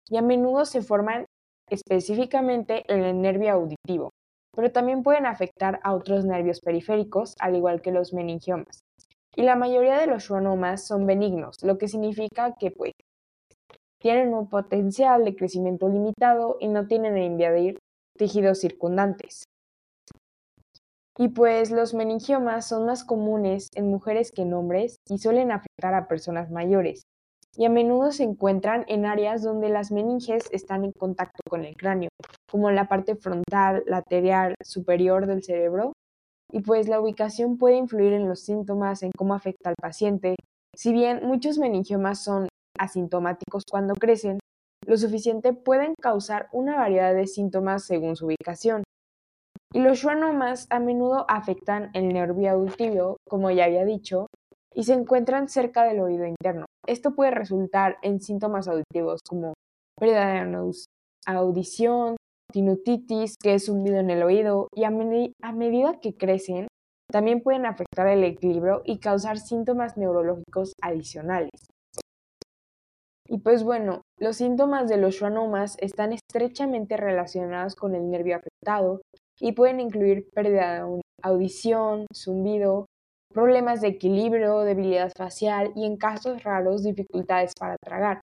Y 0.08 0.16
a 0.16 0.22
menudo 0.22 0.64
se 0.64 0.80
forman 0.80 1.26
específicamente 1.70 2.90
en 2.92 3.04
el 3.04 3.20
nervio 3.20 3.52
auditivo, 3.52 4.10
pero 4.54 4.72
también 4.72 5.02
pueden 5.02 5.26
afectar 5.26 5.78
a 5.82 5.94
otros 5.94 6.24
nervios 6.24 6.60
periféricos, 6.60 7.34
al 7.38 7.54
igual 7.54 7.82
que 7.82 7.92
los 7.92 8.14
meningiomas 8.14 8.85
y 9.36 9.42
la 9.42 9.54
mayoría 9.54 9.98
de 9.98 10.06
los 10.06 10.24
schwannomas 10.24 10.86
son 10.86 11.06
benignos, 11.06 11.62
lo 11.62 11.76
que 11.76 11.88
significa 11.88 12.56
que 12.58 12.70
pues 12.70 12.92
tienen 14.00 14.32
un 14.32 14.48
potencial 14.48 15.24
de 15.24 15.36
crecimiento 15.36 15.88
limitado 15.88 16.56
y 16.58 16.68
no 16.68 16.86
tienen 16.86 17.16
a 17.16 17.24
invadir 17.24 17.78
tejidos 18.16 18.60
circundantes. 18.60 19.44
Y 21.18 21.28
pues 21.28 21.70
los 21.70 21.94
meningiomas 21.94 22.68
son 22.68 22.86
más 22.86 23.04
comunes 23.04 23.68
en 23.74 23.90
mujeres 23.90 24.32
que 24.32 24.42
en 24.42 24.54
hombres 24.54 24.96
y 25.08 25.18
suelen 25.18 25.50
afectar 25.50 25.94
a 25.94 26.08
personas 26.08 26.50
mayores. 26.50 27.02
Y 27.56 27.64
a 27.64 27.70
menudo 27.70 28.12
se 28.12 28.22
encuentran 28.22 28.84
en 28.88 29.06
áreas 29.06 29.42
donde 29.42 29.70
las 29.70 29.90
meninges 29.90 30.44
están 30.50 30.84
en 30.84 30.92
contacto 30.92 31.40
con 31.48 31.64
el 31.64 31.74
cráneo, 31.74 32.10
como 32.50 32.70
la 32.70 32.86
parte 32.86 33.16
frontal, 33.16 33.82
lateral, 33.86 34.54
superior 34.62 35.26
del 35.26 35.42
cerebro 35.42 35.92
y 36.56 36.60
pues 36.60 36.88
la 36.88 36.98
ubicación 36.98 37.58
puede 37.58 37.76
influir 37.76 38.14
en 38.14 38.26
los 38.26 38.40
síntomas, 38.40 39.02
en 39.02 39.10
cómo 39.14 39.34
afecta 39.34 39.68
al 39.68 39.74
paciente. 39.78 40.36
Si 40.74 40.90
bien 40.90 41.20
muchos 41.22 41.58
meningiomas 41.58 42.24
son 42.24 42.48
asintomáticos 42.78 43.64
cuando 43.70 43.92
crecen, 43.92 44.38
lo 44.86 44.96
suficiente 44.96 45.52
pueden 45.52 45.92
causar 46.00 46.48
una 46.52 46.76
variedad 46.76 47.14
de 47.14 47.26
síntomas 47.26 47.84
según 47.84 48.16
su 48.16 48.24
ubicación. 48.24 48.84
Y 49.74 49.80
los 49.80 49.98
schwannomas 49.98 50.66
a 50.70 50.80
menudo 50.80 51.26
afectan 51.28 51.90
el 51.92 52.08
nervio 52.08 52.52
auditivo, 52.52 53.18
como 53.28 53.50
ya 53.50 53.66
había 53.66 53.84
dicho, 53.84 54.28
y 54.72 54.84
se 54.84 54.94
encuentran 54.94 55.50
cerca 55.50 55.84
del 55.84 56.00
oído 56.00 56.24
interno. 56.24 56.64
Esto 56.86 57.14
puede 57.14 57.32
resultar 57.32 57.98
en 58.00 58.22
síntomas 58.22 58.66
auditivos 58.66 59.20
como 59.28 59.52
pérdida 59.98 60.42
de 60.42 60.72
audición, 61.26 62.16
tinnitus, 62.52 63.36
que 63.42 63.54
es 63.54 63.68
un 63.68 63.76
zumbido 63.76 63.98
en 63.98 64.10
el 64.10 64.22
oído, 64.22 64.68
y 64.74 64.84
a, 64.84 64.90
medida 64.90 66.00
que 66.00 66.16
crecen, 66.16 66.68
también 67.10 67.42
pueden 67.42 67.66
afectar 67.66 68.06
el 68.08 68.24
equilibrio 68.24 68.82
y 68.84 68.98
causar 68.98 69.38
síntomas 69.38 69.96
neurológicos 69.96 70.72
adicionales. 70.82 71.50
Y 73.28 73.38
pues 73.38 73.64
bueno, 73.64 74.02
los 74.18 74.36
síntomas 74.36 74.88
de 74.88 74.98
los 74.98 75.16
schwannomas 75.16 75.76
están 75.80 76.12
estrechamente 76.12 76.96
relacionados 76.96 77.74
con 77.74 77.94
el 77.94 78.08
nervio 78.08 78.36
afectado 78.36 79.02
y 79.40 79.52
pueden 79.52 79.80
incluir 79.80 80.28
pérdida 80.32 80.84
de 80.84 81.00
audición, 81.22 82.06
zumbido, 82.14 82.86
problemas 83.32 83.80
de 83.80 83.88
equilibrio, 83.88 84.60
debilidad 84.60 85.12
facial 85.16 85.72
y 85.74 85.84
en 85.84 85.96
casos 85.96 86.44
raros 86.44 86.84
dificultades 86.84 87.52
para 87.58 87.76
tragar 87.84 88.20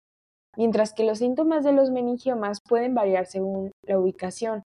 mientras 0.58 0.94
que 0.94 1.04
los 1.04 1.20
síntomas 1.20 1.64
de 1.64 1.72
los 1.72 1.92
meningiomas 1.92 2.60
pueden 2.68 2.94
variar 2.96 3.26
según 3.26 3.72
la 3.86 4.00
ubicación, 4.00 4.64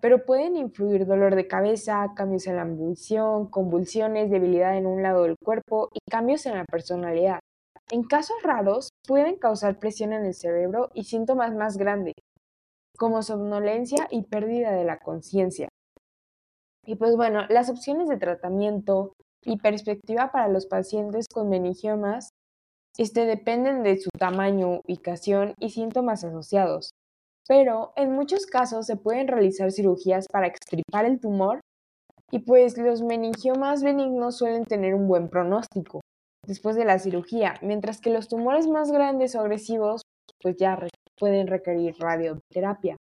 pero 0.00 0.24
pueden 0.24 0.56
influir 0.56 1.06
dolor 1.06 1.34
de 1.34 1.46
cabeza, 1.46 2.12
cambios 2.14 2.46
en 2.46 2.56
la 2.56 2.64
visión, 2.64 3.48
convulsiones, 3.48 4.30
debilidad 4.30 4.76
en 4.76 4.86
un 4.86 5.02
lado 5.02 5.22
del 5.22 5.36
cuerpo 5.42 5.88
y 5.94 5.98
cambios 6.10 6.44
en 6.46 6.54
la 6.54 6.64
personalidad. 6.64 7.40
En 7.90 8.02
casos 8.02 8.36
raros, 8.42 8.90
pueden 9.06 9.36
causar 9.36 9.78
presión 9.78 10.12
en 10.12 10.24
el 10.24 10.34
cerebro 10.34 10.90
y 10.94 11.04
síntomas 11.04 11.54
más 11.54 11.76
grandes, 11.76 12.14
como 12.98 13.22
somnolencia 13.22 14.06
y 14.10 14.24
pérdida 14.24 14.72
de 14.72 14.84
la 14.84 14.98
conciencia. 14.98 15.68
Y 16.86 16.96
pues 16.96 17.16
bueno, 17.16 17.46
las 17.48 17.70
opciones 17.70 18.08
de 18.08 18.18
tratamiento 18.18 19.14
y 19.42 19.58
perspectiva 19.58 20.30
para 20.32 20.48
los 20.48 20.66
pacientes 20.66 21.28
con 21.32 21.48
meningiomas 21.48 22.30
este, 22.96 23.26
dependen 23.26 23.82
de 23.82 23.98
su 23.98 24.10
tamaño, 24.18 24.80
ubicación 24.84 25.54
y 25.58 25.70
síntomas 25.70 26.24
asociados. 26.24 26.90
Pero 27.46 27.92
en 27.96 28.12
muchos 28.12 28.46
casos 28.46 28.86
se 28.86 28.96
pueden 28.96 29.28
realizar 29.28 29.70
cirugías 29.72 30.26
para 30.32 30.46
extirpar 30.46 31.04
el 31.04 31.20
tumor 31.20 31.60
y 32.30 32.38
pues 32.40 32.78
los 32.78 33.02
meningiomas 33.02 33.82
benignos 33.82 34.38
suelen 34.38 34.64
tener 34.64 34.94
un 34.94 35.08
buen 35.08 35.28
pronóstico 35.28 36.00
después 36.46 36.76
de 36.76 36.84
la 36.84 36.98
cirugía, 36.98 37.54
mientras 37.62 38.00
que 38.00 38.10
los 38.10 38.28
tumores 38.28 38.66
más 38.66 38.90
grandes 38.90 39.34
o 39.34 39.40
agresivos 39.40 40.02
pues 40.40 40.56
ya 40.56 40.78
pueden 41.18 41.46
requerir 41.46 41.94
radioterapia. 41.98 42.96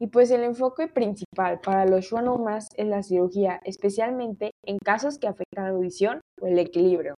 Y 0.00 0.06
pues 0.08 0.30
el 0.30 0.44
enfoque 0.44 0.86
principal 0.86 1.60
para 1.60 1.86
los 1.86 2.06
schwannomas 2.06 2.68
es 2.76 2.86
la 2.86 3.02
cirugía, 3.02 3.60
especialmente 3.64 4.52
en 4.64 4.78
casos 4.78 5.18
que 5.18 5.26
afectan 5.26 5.64
la 5.64 5.70
audición 5.70 6.20
o 6.40 6.46
el 6.46 6.58
equilibrio 6.58 7.14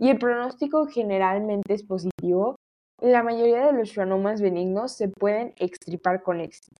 y 0.00 0.08
el 0.08 0.18
pronóstico 0.18 0.86
generalmente 0.86 1.74
es 1.74 1.84
positivo, 1.84 2.56
la 3.00 3.22
mayoría 3.22 3.66
de 3.66 3.74
los 3.74 3.90
schwannomas 3.90 4.40
benignos 4.40 4.96
se 4.96 5.08
pueden 5.08 5.52
extirpar 5.56 6.22
con 6.22 6.40
éxito. 6.40 6.74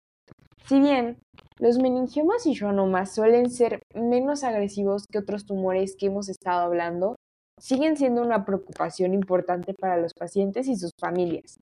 Si 0.67 0.81
bien 0.81 1.19
los 1.59 1.79
meningiomas 1.79 2.47
y 2.47 2.55
schwannomas 2.55 3.15
suelen 3.15 3.51
ser 3.51 3.83
menos 3.95 4.43
agresivos 4.43 5.05
que 5.07 5.19
otros 5.19 5.45
tumores 5.45 5.97
que 5.97 6.07
hemos 6.07 6.31
estado 6.31 6.61
hablando, 6.63 7.17
siguen 7.59 7.99
siendo 7.99 8.23
una 8.23 8.47
preocupación 8.47 9.13
importante 9.13 9.75
para 9.75 9.99
los 9.99 10.15
pacientes 10.15 10.67
y 10.67 10.77
sus 10.77 10.93
familias. 10.99 11.59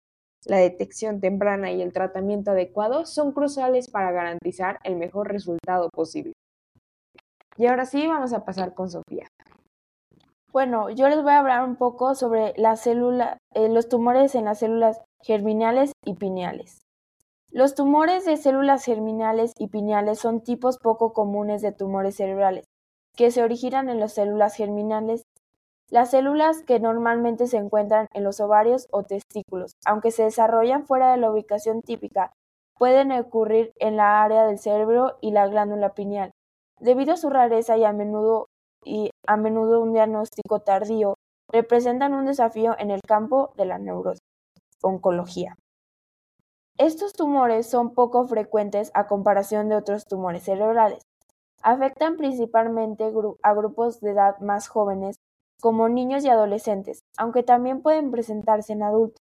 La 0.47 0.59
detección 0.59 1.21
temprana 1.21 1.73
y 1.73 1.83
el 1.83 1.93
tratamiento 1.93 2.53
adecuado 2.53 3.05
son 3.05 3.33
cruciales 3.33 3.91
para 3.91 4.13
garantizar 4.13 4.79
el 4.85 4.95
mejor 4.95 5.29
resultado 5.29 5.89
posible. 5.91 6.35
Y 7.57 7.67
ahora 7.67 7.85
sí, 7.85 8.07
vamos 8.07 8.33
a 8.33 8.45
pasar 8.45 8.75
con 8.75 8.89
Sofía. 8.89 9.27
Bueno, 10.59 10.91
yo 10.91 11.09
les 11.09 11.23
voy 11.23 11.31
a 11.31 11.39
hablar 11.39 11.63
un 11.63 11.77
poco 11.77 12.17
sobre 12.17 12.49
eh, 12.49 13.69
los 13.69 13.89
tumores 13.89 14.35
en 14.35 14.45
las 14.45 14.59
células 14.59 15.01
germinales 15.23 15.93
y 16.05 16.15
pineales. 16.15 16.81
Los 17.53 17.77
tumores 17.77 18.25
de 18.25 18.37
células 18.37 18.85
germinales 18.85 19.53
y 19.57 19.69
pineales 19.69 20.19
son 20.19 20.41
tipos 20.41 20.79
poco 20.79 21.13
comunes 21.13 21.63
de 21.63 21.71
tumores 21.71 22.17
cerebrales, 22.17 22.65
que 23.15 23.31
se 23.31 23.45
originan 23.45 23.89
en 23.89 24.01
las 24.01 24.15
células 24.15 24.57
germinales 24.57 25.23
Las 25.91 26.11
células 26.11 26.65
que 26.65 26.81
normalmente 26.81 27.47
se 27.47 27.59
encuentran 27.59 28.09
en 28.13 28.25
los 28.25 28.41
ovarios 28.41 28.89
o 28.91 29.05
testículos, 29.05 29.77
aunque 29.87 30.11
se 30.11 30.25
desarrollan 30.25 30.87
fuera 30.87 31.13
de 31.13 31.19
la 31.19 31.31
ubicación 31.31 31.83
típica, 31.83 32.33
pueden 32.77 33.13
ocurrir 33.13 33.71
en 33.77 33.97
la 33.97 34.25
área 34.25 34.45
del 34.45 34.59
cerebro 34.59 35.19
y 35.21 35.31
la 35.31 35.47
glándula 35.47 35.95
pineal. 35.95 36.33
Debido 36.81 37.15
a 37.15 37.17
su 37.17 37.31
rareza 37.31 37.77
y 37.77 37.85
a 37.85 37.93
menudo, 37.93 38.49
y 38.85 39.11
a 39.27 39.37
menudo 39.37 39.81
un 39.81 39.93
diagnóstico 39.93 40.61
tardío, 40.61 41.15
representan 41.51 42.15
un 42.15 42.27
desafío 42.27 42.77
en 42.79 42.91
el 42.91 43.01
campo 43.03 43.53
de 43.57 43.65
la 43.65 43.81
oncología. 44.83 45.57
Estos 46.79 47.13
tumores 47.13 47.69
son 47.69 47.93
poco 47.93 48.27
frecuentes 48.29 48.93
a 48.95 49.07
comparación 49.07 49.69
de 49.69 49.77
otros 49.77 50.05
tumores 50.05 50.45
cerebrales. 50.45 51.03
Afectan 51.63 52.17
principalmente 52.17 53.11
a 53.43 53.55
grupos 53.55 54.01
de 54.01 54.11
edad 54.11 54.39
más 54.39 54.69
jóvenes 54.69 55.17
como 55.61 55.89
niños 55.89 56.25
y 56.25 56.29
adolescentes, 56.29 57.01
aunque 57.17 57.43
también 57.43 57.83
pueden 57.83 58.13
presentarse 58.13 58.75
en 58.75 58.85
adultos. 58.85 59.21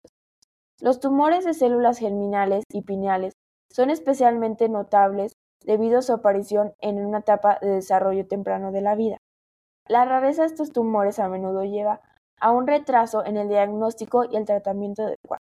Los 0.79 0.99
tumores 0.99 1.45
de 1.45 1.55
células 1.55 1.97
germinales 1.97 2.63
y 2.71 2.83
pineales 2.83 3.33
son 3.71 3.89
especialmente 3.89 4.69
notables 4.69 5.33
debido 5.65 5.99
a 5.99 6.03
su 6.03 6.13
aparición 6.13 6.73
en 6.79 7.03
una 7.03 7.19
etapa 7.19 7.57
de 7.61 7.69
desarrollo 7.69 8.27
temprano 8.27 8.71
de 8.71 8.81
la 8.81 8.95
vida. 8.95 9.17
La 9.87 10.05
rareza 10.05 10.41
de 10.41 10.47
estos 10.47 10.71
tumores 10.71 11.19
a 11.19 11.29
menudo 11.29 11.63
lleva 11.63 12.01
a 12.39 12.51
un 12.51 12.67
retraso 12.67 13.25
en 13.25 13.37
el 13.37 13.47
diagnóstico 13.47 14.25
y 14.25 14.35
el 14.35 14.45
tratamiento 14.45 15.03
adecuado. 15.03 15.41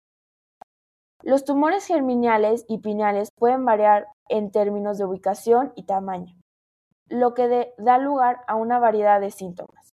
Los 1.23 1.45
tumores 1.45 1.87
germinales 1.87 2.65
y 2.69 2.79
pineales 2.79 3.31
pueden 3.37 3.65
variar 3.65 4.07
en 4.29 4.51
términos 4.51 4.99
de 4.99 5.05
ubicación 5.05 5.73
y 5.75 5.85
tamaño, 5.85 6.35
lo 7.09 7.35
que 7.35 7.75
da 7.79 7.99
lugar 7.99 8.43
a 8.47 8.55
una 8.55 8.79
variedad 8.79 9.21
de 9.21 9.31
síntomas. 9.31 9.91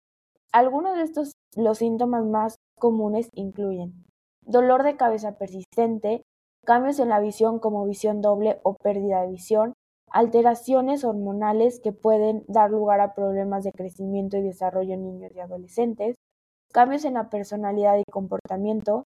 Algunos 0.52 0.96
de 0.96 1.02
estos 1.02 1.32
los 1.56 1.78
síntomas 1.78 2.25
más 2.25 2.56
comunes 2.78 3.28
incluyen 3.34 4.04
dolor 4.44 4.82
de 4.82 4.96
cabeza 4.96 5.38
persistente, 5.38 6.22
cambios 6.64 6.99
en 6.99 7.08
la 7.08 7.20
visión 7.20 7.58
como 7.61 7.87
visión 7.87 8.20
doble 8.20 8.61
o 8.64 8.75
pérdida 8.75 9.22
de 9.22 9.28
visión, 9.28 9.75
alteraciones 10.12 11.04
hormonales 11.04 11.81
que 11.81 11.92
pueden 11.92 12.45
dar 12.47 12.71
lugar 12.71 13.00
a 13.00 13.14
problemas 13.14 13.64
de 13.64 13.73
crecimiento 13.73 14.37
y 14.37 14.42
desarrollo 14.42 14.95
en 14.95 15.04
niños 15.04 15.33
y 15.35 15.40
adolescentes, 15.40 16.16
cambios 16.73 17.04
en 17.04 17.14
la 17.14 17.31
personalidad 17.31 17.97
y 17.97 18.11
comportamiento, 18.11 19.04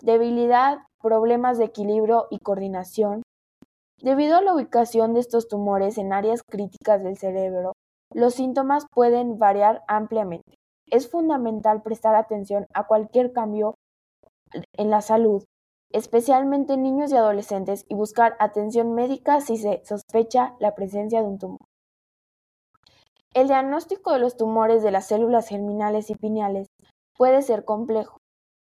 debilidad, 0.00 0.78
problemas 1.00 1.58
de 1.58 1.64
equilibrio 1.64 2.26
y 2.30 2.38
coordinación. 2.38 3.22
Debido 4.00 4.36
a 4.36 4.42
la 4.42 4.54
ubicación 4.54 5.14
de 5.14 5.20
estos 5.20 5.46
tumores 5.46 5.96
en 5.96 6.12
áreas 6.12 6.42
críticas 6.42 7.02
del 7.04 7.16
cerebro, 7.16 7.72
los 8.12 8.34
síntomas 8.34 8.86
pueden 8.92 9.38
variar 9.38 9.82
ampliamente. 9.86 10.56
Es 10.90 11.08
fundamental 11.08 11.82
prestar 11.82 12.16
atención 12.16 12.66
a 12.74 12.86
cualquier 12.86 13.32
cambio 13.32 13.76
en 14.76 14.90
la 14.90 15.00
salud, 15.00 15.44
especialmente 15.92 16.74
en 16.74 16.82
niños 16.82 17.12
y 17.12 17.16
adolescentes, 17.16 17.84
y 17.88 17.94
buscar 17.94 18.36
atención 18.38 18.94
médica 18.94 19.40
si 19.40 19.56
se 19.56 19.82
sospecha 19.84 20.54
la 20.58 20.74
presencia 20.74 21.20
de 21.20 21.28
un 21.28 21.38
tumor. 21.38 21.60
El 23.34 23.48
diagnóstico 23.48 24.12
de 24.12 24.18
los 24.18 24.36
tumores 24.36 24.82
de 24.82 24.90
las 24.90 25.06
células 25.06 25.48
germinales 25.48 26.10
y 26.10 26.14
pineales 26.14 26.68
puede 27.16 27.40
ser 27.42 27.64
complejo. 27.64 28.18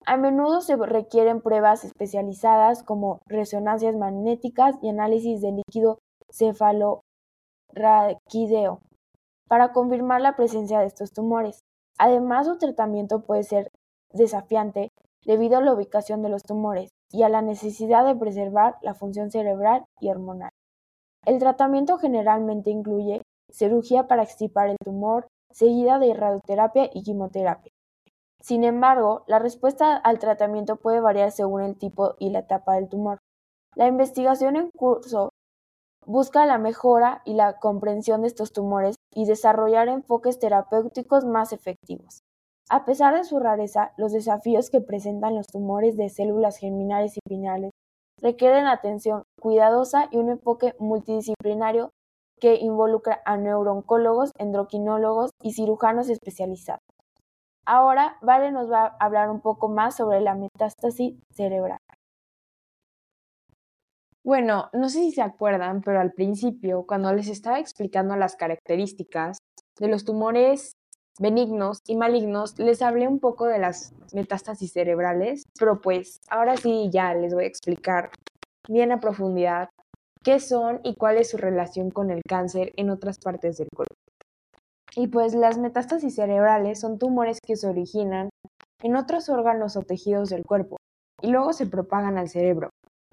A 0.07 0.17
menudo 0.17 0.61
se 0.61 0.77
requieren 0.77 1.41
pruebas 1.41 1.85
especializadas 1.85 2.83
como 2.83 3.21
resonancias 3.27 3.97
magnéticas 3.97 4.77
y 4.83 4.91
análisis 4.91 5.41
de 5.41 5.53
líquido 5.53 5.99
cefalorraquídeo 6.31 8.81
para 9.49 9.73
confirmar 9.73 10.21
la 10.21 10.37
presencia 10.37 10.81
de 10.81 10.87
estos 10.87 11.13
tumores. 11.13 11.61
Además, 11.99 12.47
su 12.47 12.59
tratamiento 12.59 13.23
puede 13.23 13.45
ser 13.45 13.71
desafiante 14.13 14.91
debido 15.25 15.59
a 15.59 15.63
la 15.63 15.73
ubicación 15.73 16.23
de 16.23 16.29
los 16.29 16.43
tumores 16.43 16.91
y 17.15 17.23
a 17.23 17.29
la 17.29 17.43
necesidad 17.43 18.05
de 18.05 18.17
preservar 18.17 18.75
la 18.83 18.93
función 18.93 19.31
cerebral 19.31 19.85
y 20.01 20.09
hormonal. 20.09 20.51
El 21.25 21.39
tratamiento 21.39 21.97
generalmente 21.97 22.71
incluye 22.71 23.23
cirugía 23.53 24.09
para 24.09 24.25
extirpar 24.25 24.69
el 24.69 24.77
tumor, 24.85 25.29
seguida 25.53 26.01
de 26.01 26.13
radioterapia 26.13 26.91
y 26.93 27.05
quimioterapia. 27.05 27.71
Sin 28.41 28.65
embargo, 28.65 29.23
la 29.29 29.39
respuesta 29.39 29.97
al 29.97 30.19
tratamiento 30.19 30.75
puede 30.75 31.01
variar 31.01 31.31
según 31.31 31.63
el 31.63 31.79
tipo 31.79 32.17
y 32.19 32.31
la 32.31 32.41
etapa 32.41 32.75
del 32.75 32.89
tumor. 32.89 33.19
La 33.77 33.87
investigación 33.87 34.57
en 34.57 34.71
curso 34.77 35.31
busca 36.05 36.45
la 36.47 36.59
mejora 36.59 37.23
y 37.25 37.35
la 37.35 37.61
comprensión 37.61 38.23
de 38.23 38.27
estos 38.27 38.53
tumores 38.53 38.97
y 39.15 39.25
desarrollar 39.25 39.87
enfoques 39.87 40.41
terapéuticos 40.41 41.25
más 41.25 41.53
efectivos. 41.53 42.24
A 42.71 42.87
pesar 42.87 43.15
de 43.15 43.25
su 43.25 43.39
rareza, 43.39 43.93
los 43.99 44.13
desafíos 44.13 44.71
que 44.71 44.81
presentan 44.81 45.35
los 45.35 45.47
tumores 45.47 45.97
de 45.97 46.09
células 46.09 46.57
germinales 46.57 47.17
y 47.17 47.21
pineales 47.29 47.73
requieren 48.21 48.67
atención 48.67 49.25
cuidadosa 49.39 50.09
y 50.11 50.17
un 50.17 50.31
enfoque 50.31 50.75
multidisciplinario 50.79 51.91
que 52.41 52.57
involucra 52.57 53.21
a 53.27 53.37
neurooncólogos, 53.37 54.31
endocrinólogos 54.39 55.31
y 55.43 55.53
cirujanos 55.53 56.09
especializados. 56.09 56.81
Ahora, 57.67 58.17
Vale 58.23 58.51
nos 58.51 58.71
va 58.71 58.87
a 58.87 58.97
hablar 58.99 59.31
un 59.31 59.41
poco 59.41 59.69
más 59.69 59.97
sobre 59.97 60.21
la 60.21 60.35
metástasis 60.35 61.15
cerebral. 61.31 61.79
Bueno, 64.23 64.71
no 64.73 64.89
sé 64.89 65.01
si 65.01 65.13
se 65.13 65.23
acuerdan, 65.23 65.83
pero 65.83 66.01
al 66.01 66.13
principio, 66.13 66.87
cuando 66.87 67.13
les 67.13 67.29
estaba 67.29 67.59
explicando 67.59 68.17
las 68.17 68.37
características 68.37 69.37
de 69.79 69.89
los 69.89 70.05
tumores 70.05 70.73
benignos 71.19 71.79
y 71.87 71.97
malignos, 71.97 72.59
les 72.59 72.83
hablé 72.83 73.09
un 73.09 73.21
poco 73.21 73.47
de 73.47 73.59
las 73.59 73.93
metástasis 74.13 74.73
cerebrales, 74.73 75.45
pero 75.59 75.81
pues 75.81 76.21
ahora 76.29 76.57
sí 76.57 76.89
ya 76.93 77.15
les 77.15 77.35
voy 77.35 77.45
a 77.45 77.49
explicar 77.49 78.11
bien 78.69 78.93
a 78.93 79.01
profundidad 79.01 79.69
qué 80.23 80.41
son 80.41 80.81
y 80.83 80.95
cuál 80.95 81.19
es 81.19 81.31
su 81.31 81.37
relación 81.37 81.91
con 81.91 82.11
el 82.11 82.23
cáncer 82.27 82.73
en 82.77 82.91
otras 82.91 83.19
partes 83.19 83.59
del 83.59 83.69
cuerpo. 83.75 83.95
Y 84.97 85.09
pues 85.09 85.35
las 85.35 85.59
metástasis 85.59 86.15
cerebrales 86.15 86.81
son 86.81 86.99
tumores 86.99 87.39
que 87.45 87.57
se 87.57 87.69
originan 87.69 88.31
en 88.83 88.97
otros 88.97 89.29
órganos 89.29 89.77
o 89.77 89.83
tejidos 89.83 90.31
del 90.31 90.45
cuerpo 90.45 90.77
y 91.21 91.29
luego 91.29 91.53
se 91.53 91.67
propagan 91.67 92.19
al 92.19 92.29
cerebro. 92.29 92.71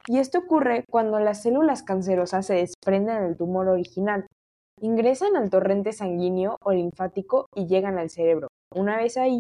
Y 0.08 0.20
esto 0.20 0.40
ocurre 0.40 0.84
cuando 0.90 1.20
las 1.20 1.44
células 1.44 1.84
cancerosas 1.84 2.46
se 2.46 2.56
desprenden 2.56 3.22
del 3.24 3.38
tumor 3.38 3.68
original, 3.68 4.26
ingresan 4.82 5.36
al 5.38 5.50
torrente 5.50 5.94
sanguíneo 5.94 6.58
o 6.64 6.72
linfático 6.72 7.46
y 7.56 7.68
llegan 7.68 7.98
al 7.98 8.10
cerebro. 8.10 8.48
Una 8.76 8.98
vez 8.98 9.16
ahí, 9.18 9.40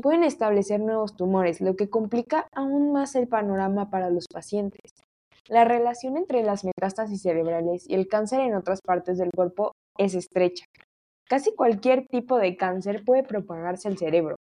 pueden 0.00 0.22
establecer 0.22 0.80
nuevos 0.80 1.16
tumores, 1.16 1.60
lo 1.60 1.76
que 1.76 1.88
complica 1.88 2.46
aún 2.52 2.92
más 2.92 3.14
el 3.14 3.26
panorama 3.26 3.90
para 3.90 4.10
los 4.10 4.26
pacientes. 4.32 4.92
La 5.48 5.64
relación 5.64 6.16
entre 6.16 6.42
las 6.42 6.64
metástasis 6.64 7.22
cerebrales 7.22 7.88
y 7.88 7.94
el 7.94 8.06
cáncer 8.08 8.40
en 8.40 8.54
otras 8.54 8.80
partes 8.82 9.18
del 9.18 9.30
cuerpo 9.34 9.72
es 9.98 10.14
estrecha. 10.14 10.66
Casi 11.28 11.54
cualquier 11.54 12.06
tipo 12.06 12.38
de 12.38 12.56
cáncer 12.56 13.02
puede 13.04 13.22
propagarse 13.22 13.88
al 13.88 13.96
cerebro, 13.96 14.36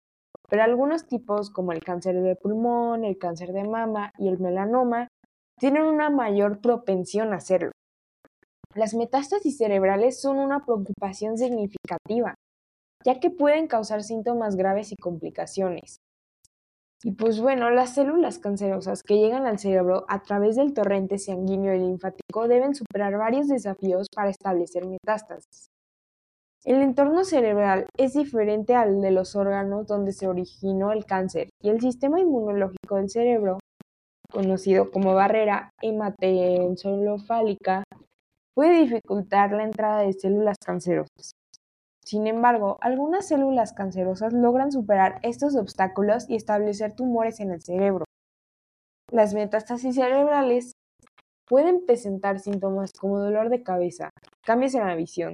pero 0.48 0.64
algunos 0.64 1.07
tipos 1.07 1.50
como 1.50 1.72
el 1.72 1.83
cáncer 1.83 2.20
de 2.20 2.35
pulmón, 2.35 3.05
el 3.05 3.18
cáncer 3.18 3.52
de 3.52 3.64
mama 3.64 4.12
y 4.18 4.28
el 4.28 4.38
melanoma 4.40 5.09
tienen 5.59 5.85
una 5.85 6.11
mayor 6.11 6.61
propensión 6.61 7.33
a 7.33 7.37
hacerlo. 7.37 7.70
Las 8.74 8.94
metástasis 8.94 9.58
cerebrales 9.58 10.20
son 10.20 10.38
una 10.38 10.64
preocupación 10.64 11.37
significativa, 11.37 12.35
ya 13.04 13.20
que 13.20 13.30
pueden 13.30 13.66
causar 13.66 14.02
síntomas 14.02 14.56
graves 14.56 14.92
y 14.92 14.96
complicaciones. 14.96 15.98
Y 17.04 17.12
pues 17.12 17.40
bueno, 17.40 17.70
las 17.70 17.94
células 17.94 18.38
cancerosas 18.38 19.02
que 19.02 19.16
llegan 19.16 19.44
al 19.44 19.58
cerebro 19.58 20.06
a 20.08 20.22
través 20.22 20.56
del 20.56 20.72
torrente 20.72 21.18
sanguíneo 21.18 21.74
y 21.74 21.80
linfático 21.80 22.48
deben 22.48 22.74
superar 22.74 23.18
varios 23.18 23.48
desafíos 23.48 24.06
para 24.14 24.30
establecer 24.30 24.87
metástasis. 24.87 25.68
El 26.64 26.80
entorno 26.80 27.24
cerebral 27.24 27.87
es 27.98 28.14
diferente 28.14 28.76
al 28.76 29.00
de 29.00 29.11
los 29.11 29.35
órganos 29.35 29.88
donde 29.88 30.12
se 30.12 30.28
originó 30.28 30.92
el 30.92 31.04
cáncer 31.04 31.48
y 31.61 31.70
el 31.70 31.80
sistema 31.80 32.20
inmunológico 32.20 32.94
del 32.96 33.11
cerebro 33.11 33.58
conocido 34.30 34.92
como 34.92 35.12
barrera 35.12 35.70
hematoencefálica, 35.82 37.82
puede 38.54 38.80
dificultar 38.80 39.52
la 39.52 39.64
entrada 39.64 40.00
de 40.00 40.12
células 40.12 40.56
cancerosas. 40.64 41.32
Sin 42.04 42.26
embargo, 42.26 42.78
algunas 42.80 43.28
células 43.28 43.72
cancerosas 43.72 44.32
logran 44.32 44.72
superar 44.72 45.20
estos 45.22 45.56
obstáculos 45.56 46.28
y 46.28 46.34
establecer 46.34 46.94
tumores 46.94 47.40
en 47.40 47.52
el 47.52 47.62
cerebro. 47.62 48.04
Las 49.10 49.34
metástasis 49.34 49.94
cerebrales 49.94 50.72
pueden 51.46 51.86
presentar 51.86 52.40
síntomas 52.40 52.92
como 52.92 53.18
dolor 53.18 53.50
de 53.50 53.62
cabeza, 53.62 54.10
cambios 54.44 54.74
en 54.74 54.86
la 54.86 54.96
visión, 54.96 55.32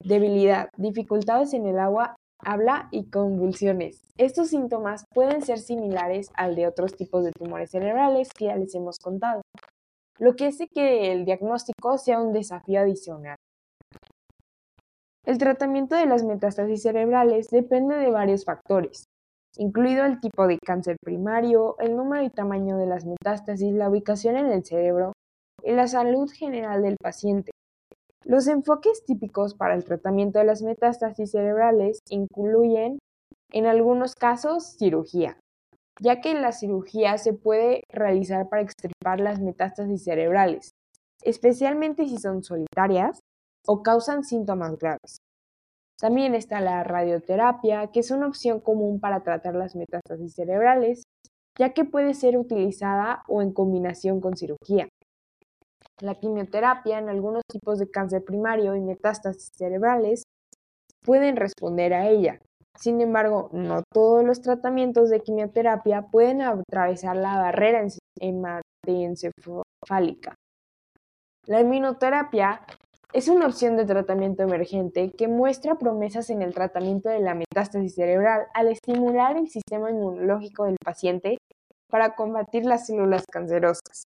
debilidad, 0.00 0.68
dificultades 0.76 1.52
en 1.52 1.66
el 1.66 1.78
agua 1.78 2.16
habla 2.40 2.88
y 2.92 3.10
convulsiones. 3.10 4.00
Estos 4.16 4.48
síntomas 4.48 5.04
pueden 5.12 5.42
ser 5.42 5.58
similares 5.58 6.30
al 6.34 6.54
de 6.54 6.66
otros 6.66 6.96
tipos 6.96 7.24
de 7.24 7.32
tumores 7.32 7.70
cerebrales 7.70 8.30
que 8.32 8.46
ya 8.46 8.56
les 8.56 8.74
hemos 8.74 8.98
contado, 8.98 9.42
lo 10.18 10.34
que 10.34 10.46
hace 10.46 10.68
que 10.68 11.12
el 11.12 11.24
diagnóstico 11.24 11.98
sea 11.98 12.20
un 12.20 12.32
desafío 12.32 12.80
adicional. 12.80 13.36
El 15.24 15.38
tratamiento 15.38 15.94
de 15.94 16.06
las 16.06 16.24
metástasis 16.24 16.82
cerebrales 16.82 17.48
depende 17.50 17.96
de 17.96 18.10
varios 18.10 18.44
factores, 18.44 19.04
incluido 19.58 20.04
el 20.04 20.20
tipo 20.20 20.46
de 20.46 20.58
cáncer 20.58 20.96
primario, 21.04 21.76
el 21.80 21.96
número 21.96 22.24
y 22.24 22.30
tamaño 22.30 22.78
de 22.78 22.86
las 22.86 23.04
metástasis, 23.04 23.72
la 23.74 23.90
ubicación 23.90 24.36
en 24.36 24.46
el 24.46 24.64
cerebro 24.64 25.12
y 25.62 25.72
la 25.72 25.86
salud 25.86 26.30
general 26.30 26.82
del 26.82 26.96
paciente. 26.96 27.50
Los 28.24 28.46
enfoques 28.46 29.04
típicos 29.04 29.54
para 29.54 29.74
el 29.74 29.84
tratamiento 29.84 30.38
de 30.38 30.46
las 30.46 30.62
metástasis 30.62 31.30
cerebrales 31.30 32.00
incluyen, 32.08 32.98
en 33.52 33.66
algunos 33.66 34.14
casos, 34.14 34.76
cirugía, 34.78 35.38
ya 36.00 36.20
que 36.20 36.34
la 36.34 36.52
cirugía 36.52 37.18
se 37.18 37.32
puede 37.32 37.82
realizar 37.88 38.48
para 38.48 38.62
extirpar 38.62 39.20
las 39.20 39.40
metástasis 39.40 40.04
cerebrales, 40.04 40.70
especialmente 41.22 42.06
si 42.06 42.18
son 42.18 42.42
solitarias 42.42 43.20
o 43.66 43.82
causan 43.82 44.24
síntomas 44.24 44.78
graves. 44.78 45.18
También 46.00 46.34
está 46.34 46.60
la 46.60 46.84
radioterapia, 46.84 47.88
que 47.88 48.00
es 48.00 48.10
una 48.12 48.28
opción 48.28 48.60
común 48.60 49.00
para 49.00 49.22
tratar 49.22 49.56
las 49.56 49.74
metástasis 49.74 50.32
cerebrales, 50.34 51.02
ya 51.58 51.74
que 51.74 51.84
puede 51.84 52.14
ser 52.14 52.38
utilizada 52.38 53.24
o 53.26 53.42
en 53.42 53.52
combinación 53.52 54.20
con 54.20 54.36
cirugía. 54.36 54.88
La 56.00 56.14
quimioterapia 56.14 57.00
en 57.00 57.08
algunos 57.08 57.42
tipos 57.50 57.80
de 57.80 57.90
cáncer 57.90 58.24
primario 58.24 58.76
y 58.76 58.80
metástasis 58.80 59.50
cerebrales 59.56 60.22
pueden 61.04 61.34
responder 61.34 61.92
a 61.92 62.08
ella. 62.08 62.38
Sin 62.78 63.00
embargo, 63.00 63.48
no 63.52 63.82
todos 63.92 64.24
los 64.24 64.40
tratamientos 64.40 65.10
de 65.10 65.20
quimioterapia 65.20 66.02
pueden 66.02 66.42
atravesar 66.42 67.16
la 67.16 67.36
barrera 67.36 67.84
hematoencefálica. 68.20 70.36
La 71.46 71.60
inmunoterapia 71.60 72.60
es 73.12 73.26
una 73.28 73.46
opción 73.46 73.76
de 73.76 73.84
tratamiento 73.84 74.44
emergente 74.44 75.10
que 75.10 75.26
muestra 75.26 75.74
promesas 75.74 76.30
en 76.30 76.42
el 76.42 76.54
tratamiento 76.54 77.08
de 77.08 77.18
la 77.20 77.34
metástasis 77.34 77.94
cerebral 77.94 78.46
al 78.54 78.68
estimular 78.68 79.36
el 79.36 79.48
sistema 79.48 79.90
inmunológico 79.90 80.66
del 80.66 80.76
paciente 80.84 81.38
para 81.90 82.14
combatir 82.14 82.64
las 82.64 82.86
células 82.86 83.24
cancerosas. 83.32 84.04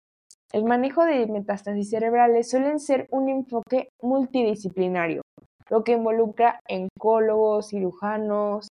El 0.53 0.65
manejo 0.65 1.05
de 1.05 1.27
metástasis 1.27 1.91
cerebrales 1.91 2.51
suele 2.51 2.79
ser 2.79 3.07
un 3.11 3.29
enfoque 3.29 3.89
multidisciplinario, 4.03 5.23
lo 5.69 5.85
que 5.85 5.93
involucra 5.93 6.61
oncólogos, 6.69 7.69
cirujanos, 7.69 8.69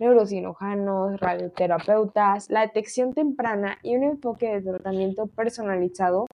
neurocirujanos, 0.00 1.20
radioterapeutas, 1.20 2.50
la 2.50 2.62
detección 2.62 3.12
temprana 3.12 3.78
y 3.82 3.96
un 3.96 4.04
enfoque 4.04 4.48
de 4.48 4.62
tratamiento 4.62 5.26
personalizado 5.26 6.26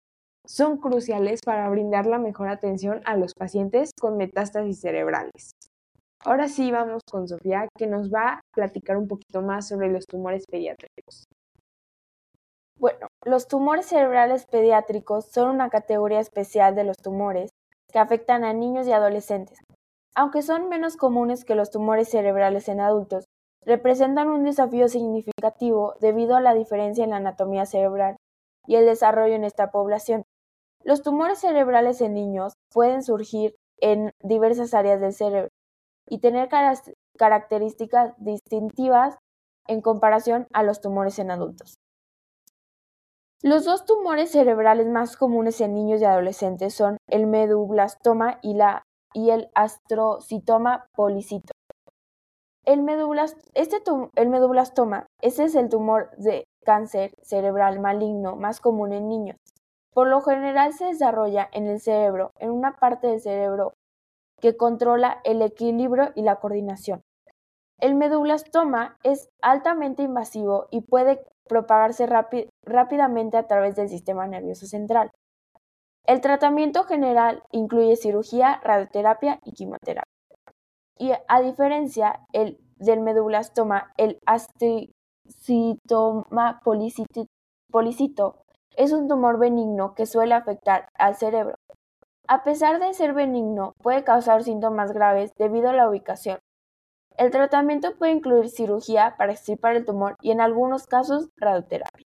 son 0.44 0.78
cruciales 0.78 1.40
para 1.44 1.68
brindar 1.70 2.06
la 2.06 2.18
mejor 2.18 2.48
atención 2.48 3.00
a 3.04 3.16
los 3.16 3.34
pacientes 3.34 3.92
con 3.98 4.16
metástasis 4.16 4.80
cerebrales. 4.80 5.52
Ahora 6.24 6.48
sí 6.48 6.70
vamos 6.70 7.02
con 7.10 7.26
Sofía, 7.26 7.68
que 7.76 7.86
nos 7.86 8.12
va 8.12 8.34
a 8.34 8.40
platicar 8.54 8.96
un 8.96 9.08
poquito 9.08 9.42
más 9.42 9.68
sobre 9.68 9.90
los 9.90 10.06
tumores 10.06 10.44
pediátricos. 10.46 11.24
Bueno, 12.78 13.06
los 13.24 13.46
tumores 13.46 13.86
cerebrales 13.86 14.46
pediátricos 14.46 15.26
son 15.26 15.50
una 15.50 15.70
categoría 15.70 16.20
especial 16.20 16.74
de 16.74 16.84
los 16.84 16.96
tumores 16.96 17.50
que 17.92 17.98
afectan 17.98 18.44
a 18.44 18.52
niños 18.52 18.86
y 18.88 18.92
adolescentes. 18.92 19.58
Aunque 20.14 20.42
son 20.42 20.68
menos 20.68 20.96
comunes 20.96 21.44
que 21.44 21.54
los 21.54 21.70
tumores 21.70 22.10
cerebrales 22.10 22.68
en 22.68 22.80
adultos, 22.80 23.24
representan 23.64 24.28
un 24.28 24.44
desafío 24.44 24.88
significativo 24.88 25.94
debido 26.00 26.36
a 26.36 26.40
la 26.40 26.54
diferencia 26.54 27.04
en 27.04 27.10
la 27.10 27.16
anatomía 27.16 27.64
cerebral 27.64 28.16
y 28.66 28.76
el 28.76 28.86
desarrollo 28.86 29.34
en 29.34 29.44
esta 29.44 29.70
población. 29.70 30.24
Los 30.84 31.02
tumores 31.02 31.38
cerebrales 31.38 32.00
en 32.00 32.14
niños 32.14 32.54
pueden 32.72 33.02
surgir 33.02 33.54
en 33.78 34.12
diversas 34.20 34.74
áreas 34.74 35.00
del 35.00 35.12
cerebro 35.12 35.48
y 36.08 36.18
tener 36.18 36.48
características 37.16 38.14
distintivas 38.18 39.16
en 39.66 39.80
comparación 39.80 40.46
a 40.52 40.62
los 40.62 40.80
tumores 40.80 41.18
en 41.18 41.30
adultos. 41.30 41.76
Los 43.42 43.64
dos 43.64 43.84
tumores 43.84 44.30
cerebrales 44.30 44.88
más 44.88 45.16
comunes 45.16 45.60
en 45.60 45.74
niños 45.74 46.00
y 46.00 46.04
adolescentes 46.04 46.74
son 46.74 46.96
el 47.08 47.26
medublastoma 47.26 48.38
y, 48.42 48.56
y 49.14 49.30
el 49.30 49.48
astrocitoma 49.54 50.86
policito. 50.94 51.52
El, 52.64 52.86
este 53.54 53.82
el 54.14 54.28
medublastoma, 54.28 55.06
ese 55.20 55.44
es 55.44 55.54
el 55.56 55.68
tumor 55.68 56.10
de 56.16 56.44
cáncer 56.64 57.12
cerebral 57.22 57.80
maligno 57.80 58.36
más 58.36 58.60
común 58.60 58.92
en 58.92 59.08
niños. 59.08 59.36
Por 59.92 60.08
lo 60.08 60.20
general 60.20 60.72
se 60.72 60.86
desarrolla 60.86 61.48
en 61.52 61.66
el 61.66 61.80
cerebro, 61.80 62.30
en 62.38 62.50
una 62.50 62.76
parte 62.76 63.08
del 63.08 63.20
cerebro 63.20 63.72
que 64.40 64.56
controla 64.56 65.20
el 65.24 65.42
equilibrio 65.42 66.12
y 66.14 66.22
la 66.22 66.36
coordinación. 66.36 67.02
El 67.78 67.96
medublastoma 67.96 68.96
es 69.02 69.28
altamente 69.42 70.04
invasivo 70.04 70.68
y 70.70 70.82
puede 70.82 71.24
propagarse 71.48 72.06
rápidamente 72.64 73.36
a 73.36 73.46
través 73.46 73.74
del 73.74 73.88
sistema 73.88 74.26
nervioso 74.26 74.66
central. 74.66 75.10
El 76.06 76.20
tratamiento 76.20 76.84
general 76.84 77.42
incluye 77.52 77.96
cirugía, 77.96 78.60
radioterapia 78.62 79.40
y 79.44 79.52
quimioterapia. 79.52 80.12
Y 80.98 81.12
a 81.28 81.40
diferencia 81.40 82.20
el, 82.32 82.58
del 82.76 83.00
medublastoma, 83.00 83.92
el 83.96 84.18
asticitoma 84.26 86.60
policito 86.62 87.28
es 88.76 88.92
un 88.92 89.08
tumor 89.08 89.38
benigno 89.38 89.94
que 89.94 90.04
suele 90.06 90.34
afectar 90.34 90.88
al 90.98 91.14
cerebro. 91.14 91.54
A 92.28 92.42
pesar 92.42 92.80
de 92.80 92.92
ser 92.94 93.14
benigno, 93.14 93.72
puede 93.82 94.04
causar 94.04 94.42
síntomas 94.42 94.92
graves 94.92 95.32
debido 95.38 95.70
a 95.70 95.72
la 95.72 95.88
ubicación, 95.88 96.38
el 97.18 97.30
tratamiento 97.30 97.94
puede 97.96 98.12
incluir 98.12 98.48
cirugía 98.48 99.14
para 99.18 99.32
extirpar 99.32 99.76
el 99.76 99.84
tumor 99.84 100.16
y 100.22 100.30
en 100.30 100.40
algunos 100.40 100.86
casos 100.86 101.28
radioterapia. 101.36 102.06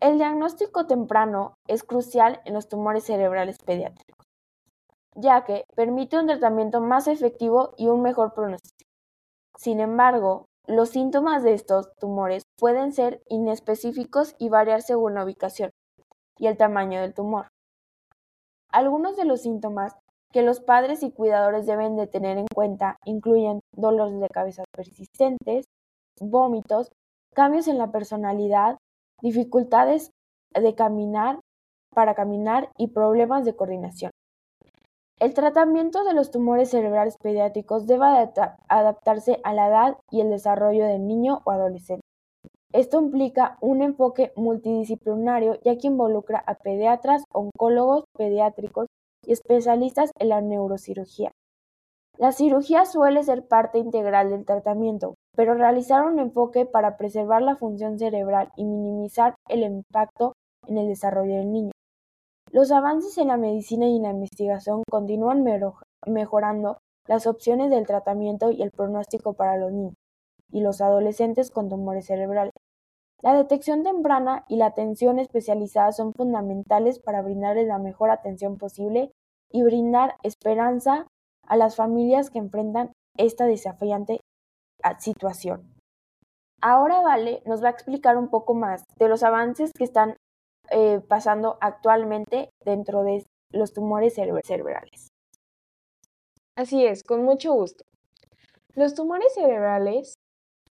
El 0.00 0.16
diagnóstico 0.16 0.86
temprano 0.86 1.58
es 1.68 1.84
crucial 1.84 2.40
en 2.46 2.54
los 2.54 2.68
tumores 2.68 3.04
cerebrales 3.04 3.58
pediátricos, 3.58 4.26
ya 5.14 5.44
que 5.44 5.64
permite 5.76 6.18
un 6.18 6.26
tratamiento 6.26 6.80
más 6.80 7.06
efectivo 7.06 7.74
y 7.76 7.88
un 7.88 8.00
mejor 8.00 8.32
pronóstico. 8.32 8.90
Sin 9.58 9.78
embargo, 9.78 10.46
los 10.66 10.88
síntomas 10.88 11.42
de 11.42 11.52
estos 11.52 11.92
tumores 11.98 12.44
pueden 12.58 12.94
ser 12.94 13.20
inespecíficos 13.28 14.34
y 14.38 14.48
variar 14.48 14.80
según 14.80 15.14
la 15.14 15.24
ubicación 15.24 15.70
y 16.38 16.46
el 16.46 16.56
tamaño 16.56 17.02
del 17.02 17.12
tumor. 17.12 17.48
Algunos 18.72 19.18
de 19.18 19.26
los 19.26 19.42
síntomas 19.42 19.94
que 20.32 20.42
los 20.42 20.60
padres 20.60 21.02
y 21.02 21.10
cuidadores 21.10 21.66
deben 21.66 21.96
de 21.96 22.06
tener 22.06 22.38
en 22.38 22.46
cuenta 22.54 22.96
incluyen 23.04 23.60
dolores 23.76 24.18
de 24.18 24.28
cabeza 24.28 24.64
persistentes, 24.72 25.66
vómitos, 26.20 26.90
cambios 27.34 27.68
en 27.68 27.76
la 27.76 27.90
personalidad, 27.90 28.78
dificultades 29.22 30.10
de 30.54 30.74
caminar 30.74 31.40
para 31.94 32.14
caminar 32.14 32.70
y 32.76 32.88
problemas 32.88 33.44
de 33.44 33.54
coordinación. 33.54 34.10
El 35.18 35.34
tratamiento 35.34 36.02
de 36.04 36.14
los 36.14 36.30
tumores 36.30 36.70
cerebrales 36.70 37.18
pediátricos 37.18 37.86
debe 37.86 38.06
adaptarse 38.68 39.38
a 39.44 39.52
la 39.52 39.68
edad 39.68 39.96
y 40.10 40.22
el 40.22 40.30
desarrollo 40.30 40.86
del 40.86 41.06
niño 41.06 41.42
o 41.44 41.50
adolescente. 41.50 42.02
Esto 42.72 43.00
implica 43.00 43.58
un 43.60 43.82
enfoque 43.82 44.32
multidisciplinario 44.36 45.58
ya 45.62 45.76
que 45.76 45.88
involucra 45.88 46.42
a 46.46 46.54
pediatras, 46.54 47.24
oncólogos 47.32 48.04
pediátricos 48.16 48.86
y 49.26 49.32
especialistas 49.32 50.10
en 50.18 50.30
la 50.30 50.40
neurocirugía. 50.40 51.32
La 52.16 52.32
cirugía 52.32 52.84
suele 52.86 53.22
ser 53.22 53.46
parte 53.46 53.78
integral 53.78 54.30
del 54.30 54.46
tratamiento, 54.46 55.16
pero 55.36 55.54
realizar 55.54 56.04
un 56.04 56.18
enfoque 56.18 56.66
para 56.66 56.96
preservar 56.96 57.42
la 57.42 57.56
función 57.56 57.98
cerebral 57.98 58.50
y 58.56 58.64
minimizar 58.64 59.34
el 59.48 59.62
impacto 59.62 60.34
en 60.66 60.78
el 60.78 60.88
desarrollo 60.88 61.36
del 61.36 61.52
niño. 61.52 61.72
Los 62.52 62.72
avances 62.72 63.16
en 63.18 63.28
la 63.28 63.36
medicina 63.36 63.86
y 63.86 63.96
en 63.96 64.02
la 64.02 64.10
investigación 64.10 64.82
continúan 64.90 65.44
mejorando 66.06 66.78
las 67.06 67.26
opciones 67.26 67.70
del 67.70 67.86
tratamiento 67.86 68.50
y 68.50 68.62
el 68.62 68.70
pronóstico 68.70 69.34
para 69.34 69.56
los 69.56 69.72
niños 69.72 69.94
y 70.52 70.60
los 70.60 70.80
adolescentes 70.80 71.50
con 71.50 71.68
tumores 71.68 72.06
cerebrales. 72.06 72.52
La 73.22 73.34
detección 73.34 73.82
temprana 73.82 74.44
y 74.48 74.56
la 74.56 74.66
atención 74.66 75.18
especializada 75.18 75.92
son 75.92 76.12
fundamentales 76.12 76.98
para 76.98 77.22
brindarles 77.22 77.66
la 77.66 77.78
mejor 77.78 78.10
atención 78.10 78.56
posible 78.56 79.12
y 79.50 79.62
brindar 79.62 80.16
esperanza 80.22 81.06
a 81.46 81.56
las 81.56 81.76
familias 81.76 82.30
que 82.30 82.38
enfrentan 82.38 82.92
esta 83.16 83.44
desafiante 83.44 84.20
situación. 84.98 85.74
Ahora 86.62 87.00
Vale 87.00 87.42
nos 87.46 87.62
va 87.62 87.68
a 87.68 87.72
explicar 87.72 88.18
un 88.18 88.28
poco 88.28 88.54
más 88.54 88.84
de 88.98 89.08
los 89.08 89.22
avances 89.22 89.72
que 89.72 89.84
están 89.84 90.16
eh, 90.70 91.00
pasando 91.08 91.56
actualmente 91.60 92.50
dentro 92.64 93.02
de 93.02 93.24
los 93.50 93.72
tumores 93.72 94.14
cerebrales. 94.14 95.08
Así 96.56 96.84
es, 96.84 97.02
con 97.02 97.24
mucho 97.24 97.52
gusto. 97.54 97.84
Los 98.74 98.94
tumores 98.94 99.34
cerebrales 99.34 100.14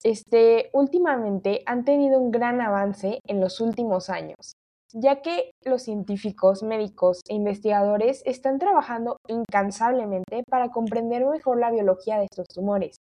este, 0.03 0.69
últimamente 0.73 1.63
han 1.65 1.85
tenido 1.85 2.19
un 2.19 2.31
gran 2.31 2.61
avance 2.61 3.19
en 3.25 3.39
los 3.39 3.59
últimos 3.61 4.09
años, 4.09 4.53
ya 4.93 5.21
que 5.21 5.51
los 5.63 5.83
científicos, 5.83 6.61
médicos 6.61 7.21
e 7.27 7.33
investigadores 7.33 8.21
están 8.25 8.59
trabajando 8.59 9.17
incansablemente 9.27 10.43
para 10.49 10.69
comprender 10.69 11.25
mejor 11.25 11.59
la 11.59 11.71
biología 11.71 12.19
de 12.19 12.25
estos 12.25 12.47
tumores 12.47 12.97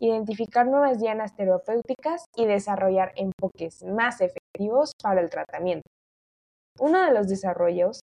identificar 0.00 0.66
nuevas 0.66 1.00
dianas 1.00 1.34
terapéuticas 1.36 2.24
y 2.36 2.46
desarrollar 2.46 3.12
enfoques 3.16 3.82
más 3.84 4.20
efectivos 4.20 4.92
para 5.02 5.20
el 5.20 5.30
tratamiento. 5.30 5.88
Uno 6.78 7.02
de 7.02 7.12
los 7.12 7.28
desarrollos 7.28 8.00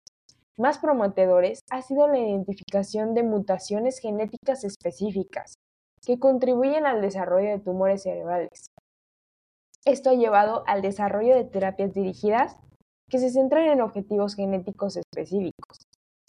más 0.59 0.79
prometedores 0.79 1.61
ha 1.71 1.83
sido 1.83 2.09
la 2.09 2.19
identificación 2.19 3.15
de 3.15 3.23
mutaciones 3.23 3.99
genéticas 3.99 4.65
específicas 4.65 5.55
que 6.05 6.19
contribuyen 6.19 6.87
al 6.87 7.01
desarrollo 7.01 7.51
de 7.51 7.61
tumores 7.61 8.03
cerebrales. 8.03 8.67
Esto 9.85 10.11
ha 10.11 10.15
llevado 10.15 10.65
al 10.67 10.83
desarrollo 10.83 11.35
de 11.35 11.45
terapias 11.45 11.93
dirigidas 11.93 12.57
que 13.11 13.19
se 13.19 13.31
centran 13.31 13.65
en 13.67 13.81
objetivos 13.81 14.35
genéticos 14.35 14.97
específicos, 14.97 15.79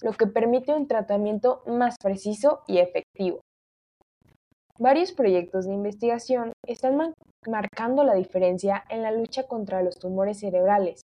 lo 0.02 0.12
que 0.13 0.28
permite 0.28 0.73
un 0.73 0.88
tratamiento 0.88 1.63
más 1.65 1.95
preciso 2.02 2.62
y 2.67 2.80
efectivo. 2.80 3.41
Varios 4.79 5.12
proyectos 5.12 5.65
de 5.65 5.73
investigación 5.73 6.53
están 6.65 7.13
marcando 7.47 8.03
la 8.03 8.15
diferencia 8.15 8.83
en 8.89 9.03
la 9.03 9.12
lucha 9.12 9.47
contra 9.47 9.83
los 9.83 9.99
tumores 9.99 10.39
cerebrales. 10.39 11.01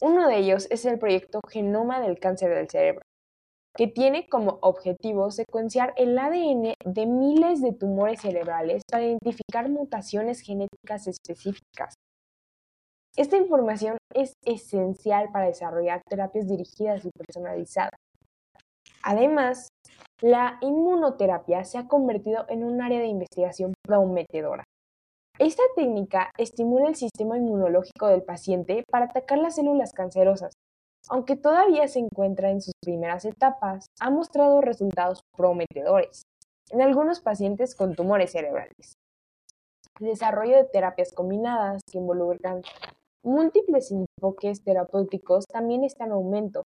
Uno 0.00 0.26
de 0.26 0.38
ellos 0.38 0.66
es 0.70 0.84
el 0.86 0.98
proyecto 0.98 1.40
Genoma 1.48 2.00
del 2.00 2.18
Cáncer 2.18 2.54
del 2.54 2.68
Cerebro, 2.68 3.02
que 3.76 3.86
tiene 3.88 4.26
como 4.28 4.58
objetivo 4.62 5.30
secuenciar 5.30 5.92
el 5.96 6.18
ADN 6.18 6.74
de 6.84 7.06
miles 7.06 7.60
de 7.60 7.72
tumores 7.72 8.22
cerebrales 8.22 8.82
para 8.90 9.04
identificar 9.04 9.68
mutaciones 9.68 10.40
genéticas 10.40 11.06
específicas. 11.06 11.94
Esta 13.16 13.36
información 13.36 13.98
es 14.12 14.32
esencial 14.44 15.28
para 15.30 15.46
desarrollar 15.46 16.00
terapias 16.08 16.48
dirigidas 16.48 17.04
y 17.04 17.10
personalizadas. 17.10 18.00
Además, 19.02 19.68
la 20.20 20.58
inmunoterapia 20.60 21.64
se 21.64 21.78
ha 21.78 21.88
convertido 21.88 22.44
en 22.48 22.64
un 22.64 22.80
área 22.80 23.00
de 23.00 23.06
investigación 23.06 23.74
prometedora. 23.82 24.64
Esta 25.38 25.62
técnica 25.74 26.30
estimula 26.38 26.88
el 26.88 26.94
sistema 26.94 27.36
inmunológico 27.36 28.06
del 28.06 28.22
paciente 28.22 28.84
para 28.90 29.06
atacar 29.06 29.38
las 29.38 29.56
células 29.56 29.92
cancerosas. 29.92 30.52
Aunque 31.08 31.36
todavía 31.36 31.88
se 31.88 31.98
encuentra 31.98 32.50
en 32.50 32.62
sus 32.62 32.72
primeras 32.80 33.24
etapas, 33.24 33.86
ha 34.00 34.10
mostrado 34.10 34.60
resultados 34.60 35.20
prometedores 35.36 36.22
en 36.70 36.80
algunos 36.80 37.20
pacientes 37.20 37.74
con 37.74 37.94
tumores 37.94 38.32
cerebrales. 38.32 38.94
El 40.00 40.06
desarrollo 40.06 40.56
de 40.56 40.64
terapias 40.64 41.12
combinadas 41.12 41.82
que 41.90 41.98
involucran 41.98 42.62
múltiples 43.24 43.92
enfoques 43.92 44.62
terapéuticos 44.62 45.44
también 45.46 45.84
está 45.84 46.04
en 46.04 46.12
aumento, 46.12 46.62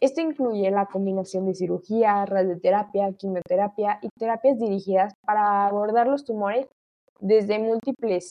esto 0.00 0.20
incluye 0.20 0.70
la 0.70 0.86
combinación 0.86 1.46
de 1.46 1.54
cirugía, 1.54 2.24
radioterapia, 2.24 3.12
quimioterapia 3.12 3.98
y 4.00 4.08
terapias 4.18 4.58
dirigidas 4.58 5.14
para 5.24 5.66
abordar 5.66 6.06
los 6.06 6.24
tumores 6.24 6.66
desde 7.20 7.58
múltiples 7.58 8.30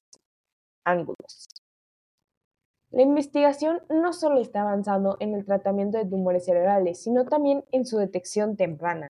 ángulos. 0.86 1.48
La 2.92 3.02
investigación 3.02 3.82
no 3.90 4.14
solo 4.14 4.40
está 4.40 4.62
avanzando 4.62 5.18
en 5.20 5.36
el 5.36 5.46
tratamiento 5.46 5.98
de 5.98 6.06
tumores 6.06 6.46
cerebrales, 6.46 7.04
sino 7.04 7.26
también 7.26 7.66
en 7.72 7.86
su 7.86 7.98
detección 7.98 8.56
temprana. 8.56 9.10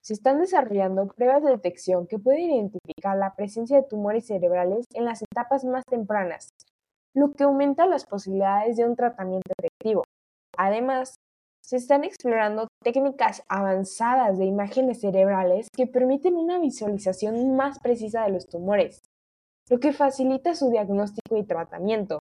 Se 0.00 0.14
están 0.14 0.40
desarrollando 0.40 1.08
pruebas 1.08 1.42
de 1.42 1.50
detección 1.50 2.06
que 2.06 2.18
pueden 2.18 2.50
identificar 2.52 3.18
la 3.18 3.34
presencia 3.34 3.76
de 3.76 3.86
tumores 3.86 4.26
cerebrales 4.26 4.86
en 4.94 5.04
las 5.04 5.20
etapas 5.20 5.66
más 5.66 5.84
tempranas, 5.84 6.48
lo 7.14 7.32
que 7.32 7.44
aumenta 7.44 7.86
las 7.86 8.06
posibilidades 8.06 8.78
de 8.78 8.86
un 8.86 8.96
tratamiento 8.96 9.52
efectivo. 9.58 10.04
Además, 10.56 11.16
se 11.68 11.76
están 11.76 12.02
explorando 12.02 12.68
técnicas 12.82 13.42
avanzadas 13.46 14.38
de 14.38 14.46
imágenes 14.46 15.02
cerebrales 15.02 15.68
que 15.76 15.86
permiten 15.86 16.34
una 16.34 16.58
visualización 16.58 17.56
más 17.56 17.78
precisa 17.80 18.24
de 18.24 18.30
los 18.30 18.46
tumores, 18.46 19.02
lo 19.68 19.78
que 19.78 19.92
facilita 19.92 20.54
su 20.54 20.70
diagnóstico 20.70 21.36
y 21.36 21.44
tratamiento. 21.44 22.20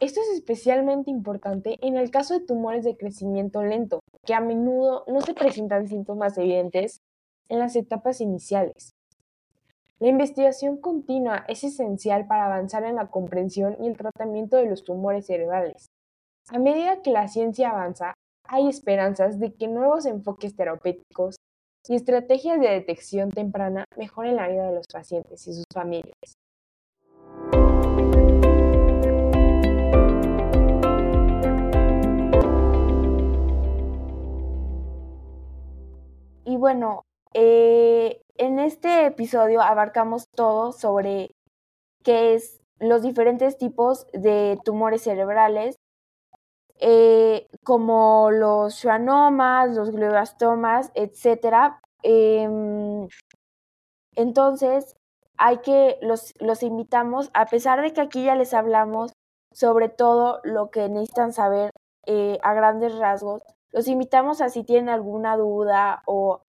Esto 0.00 0.20
es 0.20 0.30
especialmente 0.30 1.08
importante 1.08 1.76
en 1.86 1.96
el 1.96 2.10
caso 2.10 2.34
de 2.34 2.44
tumores 2.44 2.82
de 2.82 2.96
crecimiento 2.96 3.62
lento, 3.62 4.00
que 4.26 4.34
a 4.34 4.40
menudo 4.40 5.04
no 5.06 5.20
se 5.20 5.34
presentan 5.34 5.86
síntomas 5.86 6.36
evidentes 6.36 6.98
en 7.48 7.60
las 7.60 7.76
etapas 7.76 8.20
iniciales. 8.20 8.90
La 10.00 10.08
investigación 10.08 10.78
continua 10.78 11.44
es 11.46 11.62
esencial 11.62 12.26
para 12.26 12.46
avanzar 12.46 12.82
en 12.82 12.96
la 12.96 13.06
comprensión 13.06 13.76
y 13.80 13.86
el 13.86 13.96
tratamiento 13.96 14.56
de 14.56 14.66
los 14.66 14.82
tumores 14.82 15.26
cerebrales. 15.26 15.86
A 16.48 16.58
medida 16.58 17.02
que 17.02 17.12
la 17.12 17.28
ciencia 17.28 17.70
avanza, 17.70 18.14
hay 18.52 18.66
esperanzas 18.66 19.38
de 19.38 19.54
que 19.54 19.68
nuevos 19.68 20.06
enfoques 20.06 20.56
terapéuticos 20.56 21.36
y 21.86 21.94
estrategias 21.94 22.60
de 22.60 22.68
detección 22.68 23.30
temprana 23.30 23.84
mejoren 23.96 24.34
la 24.34 24.48
vida 24.48 24.66
de 24.66 24.74
los 24.74 24.86
pacientes 24.92 25.46
y 25.46 25.54
sus 25.54 25.64
familias. 25.72 26.14
Y 36.44 36.56
bueno, 36.56 37.04
eh, 37.32 38.20
en 38.36 38.58
este 38.58 39.06
episodio 39.06 39.62
abarcamos 39.62 40.24
todo 40.34 40.72
sobre 40.72 41.30
qué 42.02 42.34
es 42.34 42.60
los 42.80 43.02
diferentes 43.02 43.58
tipos 43.58 44.08
de 44.12 44.58
tumores 44.64 45.02
cerebrales 45.02 45.76
eh, 46.80 47.46
como 47.64 48.30
los 48.30 48.74
schwannomas, 48.74 49.74
los 49.74 49.90
glioblastomas, 49.90 50.90
etc. 50.94 51.74
Em, 52.02 53.08
entonces, 54.16 54.96
hay 55.38 55.58
que, 55.58 55.98
los, 56.02 56.34
los 56.40 56.62
invitamos, 56.62 57.30
a 57.34 57.46
pesar 57.46 57.80
de 57.82 57.92
que 57.92 58.00
aquí 58.00 58.24
ya 58.24 58.34
les 58.34 58.54
hablamos 58.54 59.12
sobre 59.52 59.88
todo 59.88 60.40
lo 60.44 60.70
que 60.70 60.88
necesitan 60.88 61.32
saber 61.32 61.70
eh, 62.06 62.38
a 62.42 62.54
grandes 62.54 62.96
rasgos, 62.98 63.42
los 63.72 63.88
invitamos 63.88 64.40
a 64.40 64.48
si 64.48 64.64
tienen 64.64 64.88
alguna 64.88 65.36
duda 65.36 66.02
o 66.06 66.42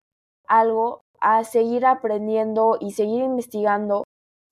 algo, 0.47 1.01
a 1.19 1.43
seguir 1.43 1.85
aprendiendo 1.85 2.77
y 2.79 2.91
seguir 2.91 3.23
investigando. 3.23 4.03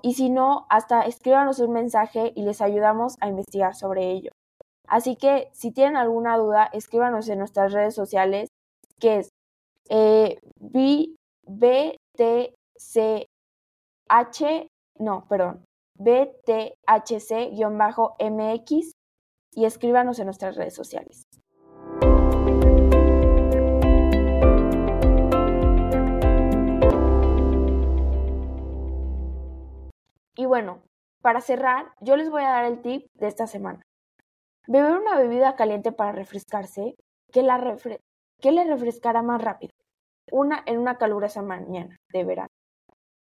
Y 0.01 0.13
si 0.13 0.29
no, 0.29 0.65
hasta 0.69 1.01
escríbanos 1.01 1.59
un 1.59 1.73
mensaje 1.73 2.31
y 2.35 2.43
les 2.43 2.61
ayudamos 2.61 3.15
a 3.21 3.27
investigar 3.27 3.75
sobre 3.75 4.11
ello. 4.11 4.31
Así 4.89 5.15
que 5.15 5.49
si 5.53 5.71
tienen 5.71 5.95
alguna 5.97 6.37
duda, 6.37 6.69
escríbanos 6.73 7.29
en 7.29 7.37
nuestras 7.37 7.73
redes 7.73 7.93
sociales, 7.93 8.49
que 8.99 9.19
es 9.19 9.29
eh, 9.89 10.39
BTCH, 10.57 11.19
no, 14.97 15.27
perdón, 15.29 15.63
BTHC-MX 15.99 18.91
y 19.51 19.65
escríbanos 19.65 20.17
en 20.17 20.25
nuestras 20.25 20.55
redes 20.55 20.73
sociales. 20.73 21.21
Y 30.35 30.45
bueno, 30.45 30.81
para 31.21 31.41
cerrar, 31.41 31.93
yo 32.01 32.15
les 32.15 32.31
voy 32.31 32.41
a 32.41 32.49
dar 32.49 32.65
el 32.65 32.81
tip 32.81 33.05
de 33.13 33.27
esta 33.27 33.45
semana. 33.45 33.83
Beber 34.71 34.97
una 34.97 35.17
bebida 35.17 35.55
caliente 35.55 35.91
para 35.91 36.11
refrescarse, 36.11 36.93
¿qué, 37.31 37.41
la 37.41 37.57
le 37.57 38.63
refrescará 38.65 39.23
más 39.23 39.41
rápido? 39.41 39.73
Una 40.31 40.61
en 40.67 40.77
una 40.77 40.99
calurosa 40.99 41.41
mañana 41.41 41.97
de 42.13 42.23
verano. 42.23 42.49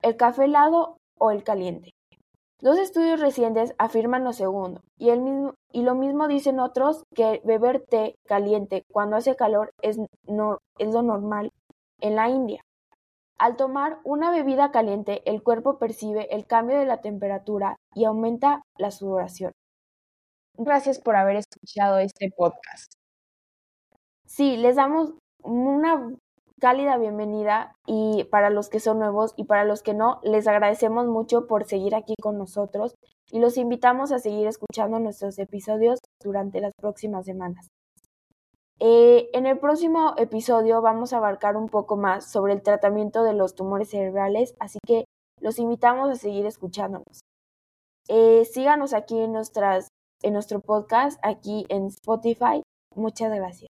¿El 0.00 0.16
café 0.16 0.44
helado 0.44 0.96
o 1.18 1.32
el 1.32 1.44
caliente? 1.44 1.90
Dos 2.62 2.78
estudios 2.78 3.20
recientes 3.20 3.74
afirman 3.76 4.24
lo 4.24 4.32
segundo, 4.32 4.80
y, 4.96 5.10
el 5.10 5.20
mismo, 5.20 5.52
y 5.70 5.82
lo 5.82 5.94
mismo 5.94 6.28
dicen 6.28 6.60
otros 6.60 7.04
que 7.14 7.42
beber 7.44 7.84
té 7.90 8.14
caliente 8.26 8.84
cuando 8.90 9.16
hace 9.16 9.36
calor 9.36 9.70
es, 9.82 9.98
no, 10.26 10.60
es 10.78 10.94
lo 10.94 11.02
normal 11.02 11.50
en 12.00 12.16
la 12.16 12.30
India. 12.30 12.62
Al 13.36 13.56
tomar 13.56 13.98
una 14.04 14.30
bebida 14.30 14.70
caliente, 14.70 15.20
el 15.26 15.42
cuerpo 15.42 15.76
percibe 15.78 16.34
el 16.34 16.46
cambio 16.46 16.78
de 16.78 16.86
la 16.86 17.02
temperatura 17.02 17.76
y 17.94 18.06
aumenta 18.06 18.62
la 18.78 18.90
sudoración. 18.90 19.52
Gracias 20.56 21.00
por 21.00 21.16
haber 21.16 21.36
escuchado 21.36 21.98
este 21.98 22.30
podcast. 22.30 22.92
Sí, 24.24 24.56
les 24.56 24.76
damos 24.76 25.14
una 25.42 26.14
cálida 26.60 26.96
bienvenida 26.96 27.74
y 27.86 28.24
para 28.30 28.50
los 28.50 28.68
que 28.68 28.78
son 28.78 29.00
nuevos 29.00 29.34
y 29.36 29.44
para 29.44 29.64
los 29.64 29.82
que 29.82 29.94
no, 29.94 30.20
les 30.22 30.46
agradecemos 30.46 31.06
mucho 31.06 31.48
por 31.48 31.64
seguir 31.64 31.96
aquí 31.96 32.14
con 32.22 32.38
nosotros 32.38 32.94
y 33.32 33.40
los 33.40 33.56
invitamos 33.56 34.12
a 34.12 34.20
seguir 34.20 34.46
escuchando 34.46 35.00
nuestros 35.00 35.38
episodios 35.40 35.98
durante 36.22 36.60
las 36.60 36.72
próximas 36.80 37.26
semanas. 37.26 37.66
Eh, 38.78 39.30
en 39.32 39.46
el 39.46 39.58
próximo 39.58 40.14
episodio 40.18 40.80
vamos 40.82 41.12
a 41.12 41.16
abarcar 41.16 41.56
un 41.56 41.68
poco 41.68 41.96
más 41.96 42.30
sobre 42.30 42.52
el 42.52 42.62
tratamiento 42.62 43.24
de 43.24 43.34
los 43.34 43.56
tumores 43.56 43.90
cerebrales, 43.90 44.54
así 44.60 44.78
que 44.86 45.04
los 45.40 45.58
invitamos 45.58 46.10
a 46.10 46.14
seguir 46.14 46.46
escuchándonos. 46.46 47.20
Eh, 48.08 48.44
síganos 48.44 48.94
aquí 48.94 49.18
en 49.18 49.32
nuestras 49.32 49.88
en 50.24 50.32
nuestro 50.32 50.60
podcast 50.60 51.18
aquí 51.22 51.66
en 51.68 51.86
Spotify. 51.86 52.62
Muchas 52.96 53.32
gracias. 53.32 53.68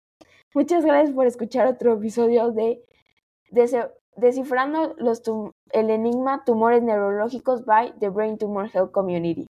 Muchas 0.54 0.84
gracias 0.84 1.14
por 1.14 1.26
escuchar 1.26 1.66
otro 1.66 1.94
episodio 1.94 2.50
de, 2.50 2.82
Descifrando 4.16 4.96
el 5.72 5.90
enigma 5.90 6.44
tumores 6.44 6.82
neurológicos 6.82 7.64
by 7.64 7.94
the 8.00 8.08
Brain 8.08 8.36
Tumor 8.36 8.68
Health 8.68 8.90
Community. 8.90 9.46